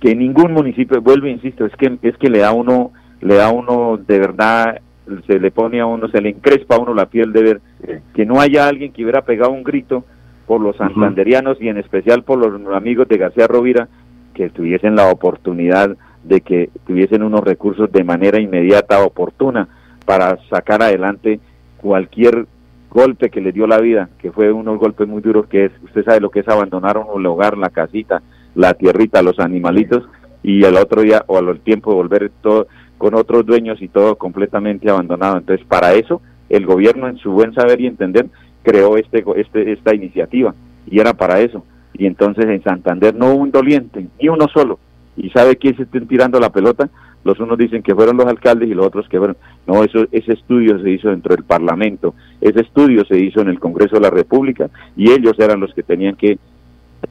que 0.00 0.14
ningún 0.14 0.52
municipio 0.52 1.00
vuelvo 1.00 1.26
insisto 1.26 1.66
es 1.66 1.74
que 1.76 1.98
es 2.02 2.16
que 2.18 2.30
le 2.30 2.40
da 2.40 2.52
uno 2.52 2.92
le 3.20 3.34
da 3.34 3.50
uno 3.50 3.96
de 3.96 4.18
verdad 4.18 4.80
se 5.26 5.38
le 5.38 5.50
pone 5.50 5.80
a 5.80 5.86
uno 5.86 6.08
se 6.08 6.20
le 6.20 6.30
encrespa 6.30 6.76
a 6.76 6.80
uno 6.80 6.94
la 6.94 7.06
piel 7.06 7.32
de 7.32 7.42
ver 7.42 7.60
que 8.14 8.26
no 8.26 8.40
haya 8.40 8.66
alguien 8.66 8.92
que 8.92 9.02
hubiera 9.02 9.22
pegado 9.22 9.52
un 9.52 9.62
grito 9.62 10.04
por 10.46 10.60
los 10.60 10.76
santanderianos 10.76 11.58
y 11.60 11.68
en 11.68 11.78
especial 11.78 12.22
por 12.22 12.38
los 12.38 12.74
amigos 12.74 13.08
de 13.08 13.18
García 13.18 13.46
Rovira 13.46 13.88
que 14.34 14.50
tuviesen 14.50 14.96
la 14.96 15.10
oportunidad 15.10 15.96
de 16.22 16.40
que 16.40 16.70
tuviesen 16.86 17.22
unos 17.22 17.40
recursos 17.40 17.90
de 17.90 18.04
manera 18.04 18.40
inmediata, 18.40 19.02
oportuna, 19.04 19.68
para 20.06 20.38
sacar 20.48 20.82
adelante 20.82 21.40
cualquier 21.76 22.46
golpe 22.88 23.28
que 23.28 23.42
le 23.42 23.52
dio 23.52 23.66
la 23.66 23.78
vida, 23.78 24.08
que 24.18 24.32
fue 24.32 24.50
unos 24.50 24.78
golpes 24.78 25.06
muy 25.06 25.20
duros, 25.20 25.46
que 25.48 25.66
es, 25.66 25.72
usted 25.84 26.04
sabe 26.04 26.20
lo 26.20 26.30
que 26.30 26.40
es 26.40 26.48
abandonar 26.48 26.96
un 26.96 27.26
hogar, 27.26 27.58
la 27.58 27.68
casita, 27.68 28.22
la 28.54 28.72
tierrita, 28.72 29.22
los 29.22 29.38
animalitos, 29.38 30.08
y 30.42 30.64
al 30.64 30.76
otro 30.76 31.02
día 31.02 31.24
o 31.26 31.36
al 31.38 31.60
tiempo 31.60 31.94
volver 31.94 32.30
todo 32.40 32.68
con 32.98 33.14
otros 33.14 33.44
dueños 33.44 33.82
y 33.82 33.88
todo 33.88 34.16
completamente 34.16 34.88
abandonado. 34.88 35.38
Entonces, 35.38 35.66
para 35.66 35.92
eso, 35.92 36.22
el 36.48 36.64
gobierno, 36.64 37.08
en 37.08 37.18
su 37.18 37.32
buen 37.32 37.52
saber 37.52 37.80
y 37.80 37.86
entender, 37.86 38.28
creó 38.62 38.96
este, 38.96 39.24
este, 39.36 39.72
esta 39.72 39.94
iniciativa 39.94 40.54
y 40.86 41.00
era 41.00 41.12
para 41.12 41.40
eso. 41.40 41.64
Y 41.94 42.06
entonces 42.06 42.44
en 42.46 42.62
Santander 42.62 43.14
no 43.14 43.32
hubo 43.32 43.42
un 43.42 43.50
doliente, 43.50 44.06
ni 44.20 44.28
uno 44.28 44.46
solo. 44.48 44.78
¿Y 45.16 45.30
sabe 45.30 45.56
quién 45.56 45.76
se 45.76 45.82
está 45.82 45.98
tirando 46.00 46.38
la 46.38 46.50
pelota? 46.50 46.88
Los 47.26 47.40
unos 47.40 47.58
dicen 47.58 47.82
que 47.82 47.94
fueron 47.94 48.16
los 48.16 48.26
alcaldes 48.26 48.68
y 48.68 48.74
los 48.74 48.86
otros 48.86 49.08
que 49.08 49.18
fueron. 49.18 49.36
No, 49.66 49.82
eso, 49.82 50.06
ese 50.12 50.32
estudio 50.32 50.78
se 50.80 50.90
hizo 50.90 51.10
dentro 51.10 51.34
del 51.34 51.44
Parlamento, 51.44 52.14
ese 52.40 52.60
estudio 52.60 53.04
se 53.04 53.18
hizo 53.18 53.40
en 53.40 53.48
el 53.48 53.58
Congreso 53.58 53.96
de 53.96 54.02
la 54.02 54.10
República 54.10 54.70
y 54.96 55.10
ellos 55.10 55.34
eran 55.38 55.60
los 55.60 55.74
que 55.74 55.82
tenían 55.82 56.14
que 56.16 56.38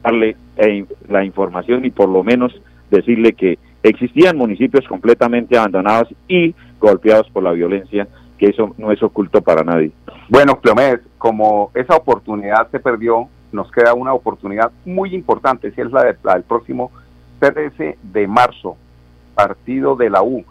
darle 0.02 0.36
eh, 0.56 0.84
la 1.08 1.24
información 1.24 1.84
y 1.84 1.90
por 1.90 2.08
lo 2.08 2.24
menos 2.24 2.52
decirle 2.90 3.34
que 3.34 3.58
existían 3.82 4.36
municipios 4.36 4.86
completamente 4.88 5.56
abandonados 5.56 6.08
y 6.28 6.54
golpeados 6.80 7.28
por 7.30 7.42
la 7.42 7.52
violencia 7.52 8.08
que 8.38 8.48
eso 8.48 8.74
no 8.78 8.92
es 8.92 9.02
oculto 9.02 9.40
para 9.42 9.62
nadie. 9.64 9.92
Bueno, 10.28 10.60
Cleomés, 10.60 11.00
como 11.18 11.70
esa 11.74 11.96
oportunidad 11.96 12.70
se 12.70 12.80
perdió, 12.80 13.28
nos 13.52 13.70
queda 13.70 13.94
una 13.94 14.12
oportunidad 14.12 14.70
muy 14.84 15.14
importante, 15.14 15.72
si 15.72 15.80
es 15.80 15.90
la, 15.90 16.04
del 16.04 16.42
próximo 16.42 16.90
13 17.38 17.98
de 18.02 18.26
marzo, 18.26 18.76
partido 19.36 19.94
de 19.94 20.10
la 20.10 20.22
U, 20.22 20.44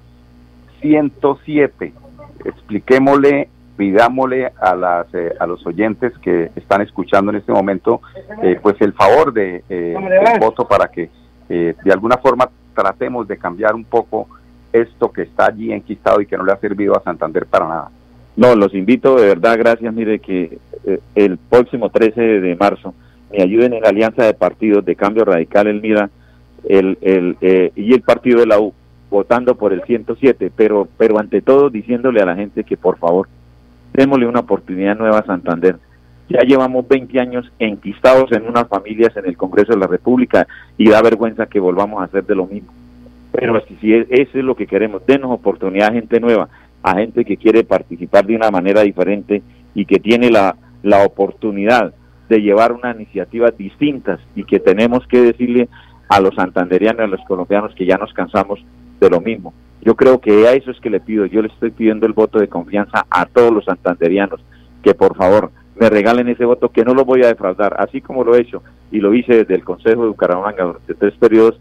107. 0.80 1.94
Expliquémosle, 2.46 3.50
pidámosle 3.76 4.54
a, 4.62 4.76
las, 4.76 5.14
eh, 5.14 5.34
a 5.40 5.46
los 5.46 5.66
oyentes 5.66 6.14
que 6.20 6.52
están 6.56 6.82
escuchando 6.82 7.32
en 7.32 7.38
este 7.38 7.52
momento, 7.52 8.02
eh, 8.42 8.58
pues 8.62 8.76
el 8.80 8.94
favor 8.94 9.34
de 9.34 9.64
eh, 9.68 9.96
el 9.98 10.40
voto 10.40 10.68
para 10.68 10.88
que 10.88 11.10
de 11.48 11.92
alguna 11.92 12.18
forma 12.18 12.50
tratemos 12.74 13.28
de 13.28 13.38
cambiar 13.38 13.76
un 13.76 13.84
poco 13.84 14.28
esto 14.74 15.12
que 15.12 15.24
está 15.24 15.48
allí 15.48 15.72
enquistado 15.72 16.22
y 16.22 16.26
que 16.26 16.38
no 16.38 16.44
le 16.44 16.52
ha 16.52 16.58
servido 16.58 16.96
a 16.96 17.04
Santander 17.04 17.46
para 17.46 17.68
nada. 17.68 17.92
No, 18.36 18.56
los 18.56 18.74
invito 18.74 19.16
de 19.16 19.28
verdad, 19.28 19.58
gracias, 19.58 19.94
mire 19.94 20.20
que 20.20 20.60
eh, 20.86 21.00
el 21.16 21.38
próximo 21.38 21.90
13 21.90 22.22
de 22.22 22.56
marzo 22.56 22.94
me 23.32 23.42
ayuden 23.42 23.74
en 23.74 23.82
la 23.82 23.90
alianza 23.90 24.24
de 24.24 24.34
partidos 24.34 24.84
de 24.84 24.96
Cambio 24.96 25.24
Radical 25.24 25.68
el 25.68 25.82
MIRA 25.82 26.10
el, 26.68 26.98
el, 27.02 27.38
eh, 27.42 27.72
y 27.76 27.94
el 27.94 28.02
partido 28.02 28.40
de 28.40 28.48
la 28.48 28.60
U 28.60 28.74
votando 29.10 29.56
por 29.56 29.72
el 29.72 29.84
107, 29.84 30.52
pero, 30.56 30.88
pero 30.98 31.20
ante 31.20 31.42
todo 31.42 31.70
diciéndole 31.70 32.22
a 32.22 32.26
la 32.26 32.36
gente 32.36 32.64
que 32.64 32.78
por 32.78 32.98
favor 32.98 33.28
démosle 33.94 34.28
una 34.28 34.42
oportunidad 34.42 34.98
nueva 34.98 35.20
a 35.20 35.26
Santander. 35.26 35.78
Ya 36.28 36.40
llevamos 36.42 36.88
20 36.88 37.20
años 37.20 37.52
enquistados 37.60 38.32
en 38.32 38.48
unas 38.48 38.68
familias 38.68 39.16
en 39.16 39.26
el 39.26 39.38
Congreso 39.38 39.74
de 39.74 39.80
la 39.80 39.88
República 39.88 40.48
y 40.78 40.90
da 40.90 41.02
vergüenza 41.02 41.46
que 41.46 41.60
volvamos 41.60 42.02
a 42.02 42.06
hacer 42.06 42.26
de 42.26 42.36
lo 42.36 42.48
mismo. 42.48 42.74
Pero 43.32 43.62
si 43.82 43.94
eso 43.94 44.10
es 44.10 44.44
lo 44.44 44.56
que 44.56 44.66
queremos, 44.66 45.06
denos 45.06 45.32
oportunidad 45.32 45.90
a 45.90 45.94
gente 45.94 46.20
nueva, 46.20 46.50
a 46.82 46.96
gente 46.96 47.26
que 47.26 47.38
quiere 47.38 47.64
participar 47.64 48.26
de 48.26 48.36
una 48.36 48.50
manera 48.50 48.82
diferente 48.82 49.44
y 49.76 49.86
que 49.86 50.00
tiene 50.00 50.32
la, 50.32 50.56
la 50.84 51.06
oportunidad 51.06 51.94
de 52.28 52.42
llevar 52.42 52.72
unas 52.72 52.96
iniciativas 52.96 53.56
distintas 53.58 54.20
y 54.36 54.44
que 54.46 54.60
tenemos 54.60 55.06
que 55.08 55.22
decirle 55.22 55.70
a 56.10 56.20
los 56.20 56.36
santanderianos, 56.36 57.02
a 57.02 57.08
los 57.08 57.26
colombianos 57.26 57.74
que 57.76 57.86
ya 57.86 57.98
nos 57.98 58.14
cansamos 58.14 58.64
de 59.00 59.10
lo 59.10 59.22
mismo. 59.22 59.54
Yo 59.82 59.96
creo 59.96 60.20
que 60.20 60.48
a 60.48 60.54
eso 60.54 60.72
es 60.72 60.80
que 60.80 60.90
le 60.90 61.00
pido, 61.00 61.26
yo 61.26 61.42
le 61.42 61.50
estoy 61.50 61.72
pidiendo 61.72 62.06
el 62.06 62.14
voto 62.14 62.40
de 62.40 62.48
confianza 62.48 63.06
a 63.10 63.26
todos 63.26 63.54
los 63.54 63.66
santanderianos, 63.66 64.40
que 64.84 64.94
por 64.94 65.16
favor 65.16 65.52
me 65.76 65.90
regalen 65.90 66.30
ese 66.30 66.46
voto 66.46 66.70
que 66.70 66.86
no 66.86 66.94
lo 66.94 67.06
voy 67.06 67.24
a 67.24 67.28
defraudar, 67.28 67.76
así 67.80 68.02
como 68.02 68.24
lo 68.24 68.36
he 68.36 68.42
hecho 68.42 68.64
y 68.92 69.00
lo 69.00 69.14
hice 69.14 69.36
desde 69.36 69.56
el 69.56 69.64
Consejo 69.64 70.04
de 70.04 70.10
Bucaramanga 70.10 70.64
durante 70.64 70.94
tres 70.94 71.14
periodos 71.16 71.60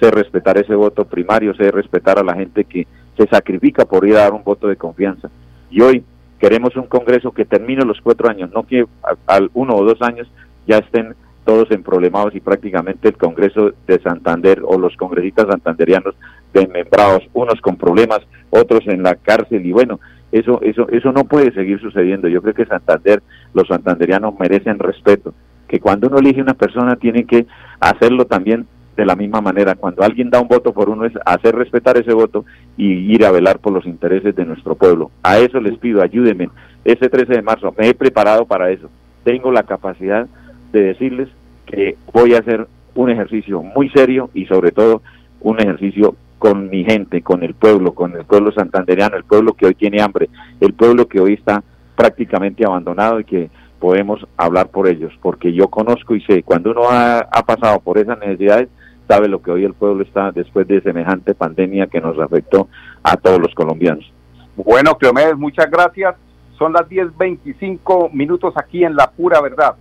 sé 0.00 0.10
respetar 0.10 0.58
ese 0.58 0.74
voto 0.74 1.04
primario, 1.04 1.54
sé 1.54 1.70
respetar 1.70 2.18
a 2.18 2.24
la 2.24 2.34
gente 2.34 2.64
que 2.64 2.86
se 3.16 3.26
sacrifica 3.28 3.84
por 3.84 4.06
ir 4.06 4.16
a 4.16 4.22
dar 4.22 4.32
un 4.32 4.44
voto 4.44 4.68
de 4.68 4.76
confianza. 4.76 5.30
Y 5.70 5.80
hoy 5.80 6.04
queremos 6.38 6.76
un 6.76 6.86
Congreso 6.86 7.32
que 7.32 7.44
termine 7.44 7.84
los 7.84 8.00
cuatro 8.00 8.28
años, 8.28 8.50
no 8.52 8.66
que 8.66 8.86
al 9.26 9.50
uno 9.54 9.74
o 9.74 9.84
dos 9.84 10.00
años 10.02 10.28
ya 10.66 10.78
estén 10.78 11.14
todos 11.46 11.70
emproblemados 11.70 12.34
y 12.34 12.40
prácticamente 12.40 13.08
el 13.08 13.16
Congreso 13.16 13.72
de 13.86 13.98
Santander 14.00 14.60
o 14.66 14.78
los 14.78 14.94
congresistas 14.96 15.46
santanderianos 15.48 16.14
desmembrados, 16.52 17.22
unos 17.32 17.60
con 17.62 17.76
problemas, 17.76 18.20
otros 18.50 18.80
en 18.86 19.02
la 19.02 19.14
cárcel 19.14 19.64
y 19.64 19.72
bueno, 19.72 20.00
eso 20.32 20.60
eso 20.60 20.88
eso 20.90 21.12
no 21.12 21.24
puede 21.24 21.52
seguir 21.52 21.80
sucediendo. 21.80 22.28
Yo 22.28 22.42
creo 22.42 22.52
que 22.52 22.66
Santander, 22.66 23.22
los 23.54 23.68
santanderianos 23.68 24.38
merecen 24.38 24.78
respeto, 24.78 25.32
que 25.68 25.80
cuando 25.80 26.08
uno 26.08 26.18
elige 26.18 26.42
una 26.42 26.54
persona 26.54 26.96
tiene 26.96 27.24
que 27.24 27.46
hacerlo 27.80 28.26
también 28.26 28.66
de 28.96 29.06
la 29.06 29.14
misma 29.14 29.40
manera. 29.40 29.76
Cuando 29.76 30.02
alguien 30.02 30.30
da 30.30 30.40
un 30.40 30.48
voto 30.48 30.72
por 30.72 30.88
uno 30.88 31.04
es 31.04 31.12
hacer 31.24 31.54
respetar 31.54 31.96
ese 31.96 32.12
voto 32.12 32.44
y 32.76 33.14
ir 33.14 33.24
a 33.24 33.30
velar 33.30 33.60
por 33.60 33.72
los 33.72 33.86
intereses 33.86 34.34
de 34.34 34.44
nuestro 34.44 34.74
pueblo. 34.74 35.10
A 35.22 35.38
eso 35.38 35.60
les 35.60 35.78
pido, 35.78 36.02
ayúdenme. 36.02 36.48
Ese 36.84 37.08
13 37.08 37.34
de 37.34 37.42
marzo 37.42 37.72
me 37.78 37.88
he 37.88 37.94
preparado 37.94 38.46
para 38.46 38.70
eso. 38.70 38.90
Tengo 39.22 39.52
la 39.52 39.62
capacidad 39.62 40.26
de 40.72 40.82
decirles 40.82 41.28
que 41.66 41.96
voy 42.12 42.34
a 42.34 42.38
hacer 42.38 42.66
un 42.94 43.10
ejercicio 43.10 43.62
muy 43.62 43.88
serio 43.90 44.30
y 44.34 44.46
sobre 44.46 44.72
todo 44.72 45.02
un 45.40 45.60
ejercicio 45.60 46.16
con 46.38 46.68
mi 46.68 46.84
gente, 46.84 47.22
con 47.22 47.42
el 47.42 47.54
pueblo, 47.54 47.94
con 47.94 48.14
el 48.14 48.24
pueblo 48.24 48.52
santandereano, 48.52 49.16
el 49.16 49.24
pueblo 49.24 49.54
que 49.54 49.66
hoy 49.66 49.74
tiene 49.74 50.02
hambre, 50.02 50.28
el 50.60 50.74
pueblo 50.74 51.08
que 51.08 51.20
hoy 51.20 51.34
está 51.34 51.62
prácticamente 51.96 52.64
abandonado 52.64 53.20
y 53.20 53.24
que 53.24 53.50
podemos 53.78 54.26
hablar 54.36 54.68
por 54.68 54.88
ellos, 54.88 55.12
porque 55.22 55.52
yo 55.52 55.68
conozco 55.68 56.14
y 56.14 56.20
sé, 56.22 56.42
cuando 56.42 56.70
uno 56.70 56.88
ha, 56.88 57.18
ha 57.18 57.42
pasado 57.44 57.80
por 57.80 57.98
esas 57.98 58.18
necesidades, 58.18 58.68
sabe 59.08 59.28
lo 59.28 59.40
que 59.40 59.50
hoy 59.50 59.64
el 59.64 59.74
pueblo 59.74 60.02
está 60.02 60.32
después 60.32 60.66
de 60.66 60.80
semejante 60.80 61.34
pandemia 61.34 61.86
que 61.86 62.00
nos 62.00 62.18
afectó 62.18 62.68
a 63.02 63.16
todos 63.16 63.40
los 63.40 63.54
colombianos. 63.54 64.10
Bueno, 64.56 64.96
Cleomedes, 64.96 65.36
muchas 65.36 65.70
gracias. 65.70 66.16
Son 66.58 66.72
las 66.72 66.88
10.25 66.88 68.10
minutos 68.12 68.54
aquí 68.56 68.84
en 68.84 68.96
La 68.96 69.10
Pura 69.10 69.40
Verdad. 69.40 69.76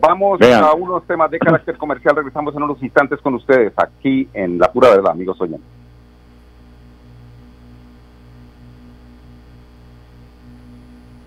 Vamos 0.00 0.38
Vean. 0.38 0.62
a 0.62 0.72
unos 0.74 1.04
temas 1.06 1.30
de 1.30 1.38
carácter 1.38 1.76
comercial. 1.76 2.16
Regresamos 2.16 2.54
en 2.54 2.62
unos 2.62 2.82
instantes 2.82 3.20
con 3.20 3.34
ustedes 3.34 3.72
aquí 3.76 4.28
en 4.34 4.58
La 4.58 4.70
Pura 4.70 4.90
Verdad, 4.90 5.12
amigos 5.12 5.40
oyentes. 5.40 5.66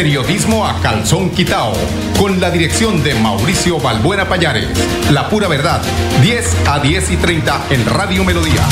Periodismo 0.00 0.66
a 0.66 0.80
calzón 0.80 1.28
quitao. 1.28 1.74
Con 2.18 2.40
la 2.40 2.50
dirección 2.50 3.02
de 3.02 3.12
Mauricio 3.16 3.78
Balbuena 3.78 4.26
Payares. 4.26 4.66
La 5.10 5.28
pura 5.28 5.46
verdad. 5.46 5.82
10 6.22 6.68
a 6.68 6.78
10 6.78 7.10
y 7.10 7.16
30 7.18 7.66
en 7.68 7.84
Radio 7.84 8.24
Melodía. 8.24 8.66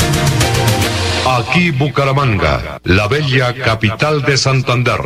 Aquí 1.37 1.69
Bucaramanga, 1.69 2.79
la 2.83 3.07
bella 3.07 3.53
capital 3.53 4.23
de 4.23 4.37
Santander. 4.37 5.01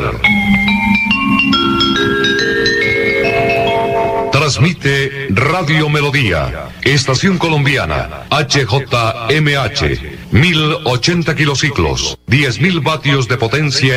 Transmite 4.32 5.28
Radio 5.30 5.90
Melodía, 5.90 6.70
Estación 6.84 7.38
Colombiana, 7.38 8.26
HJMH, 8.30 10.00
1080 10.32 11.36
kilociclos, 11.36 12.18
10.000 12.28 12.82
vatios 12.82 13.28
de 13.28 13.38
potencia. 13.38 13.92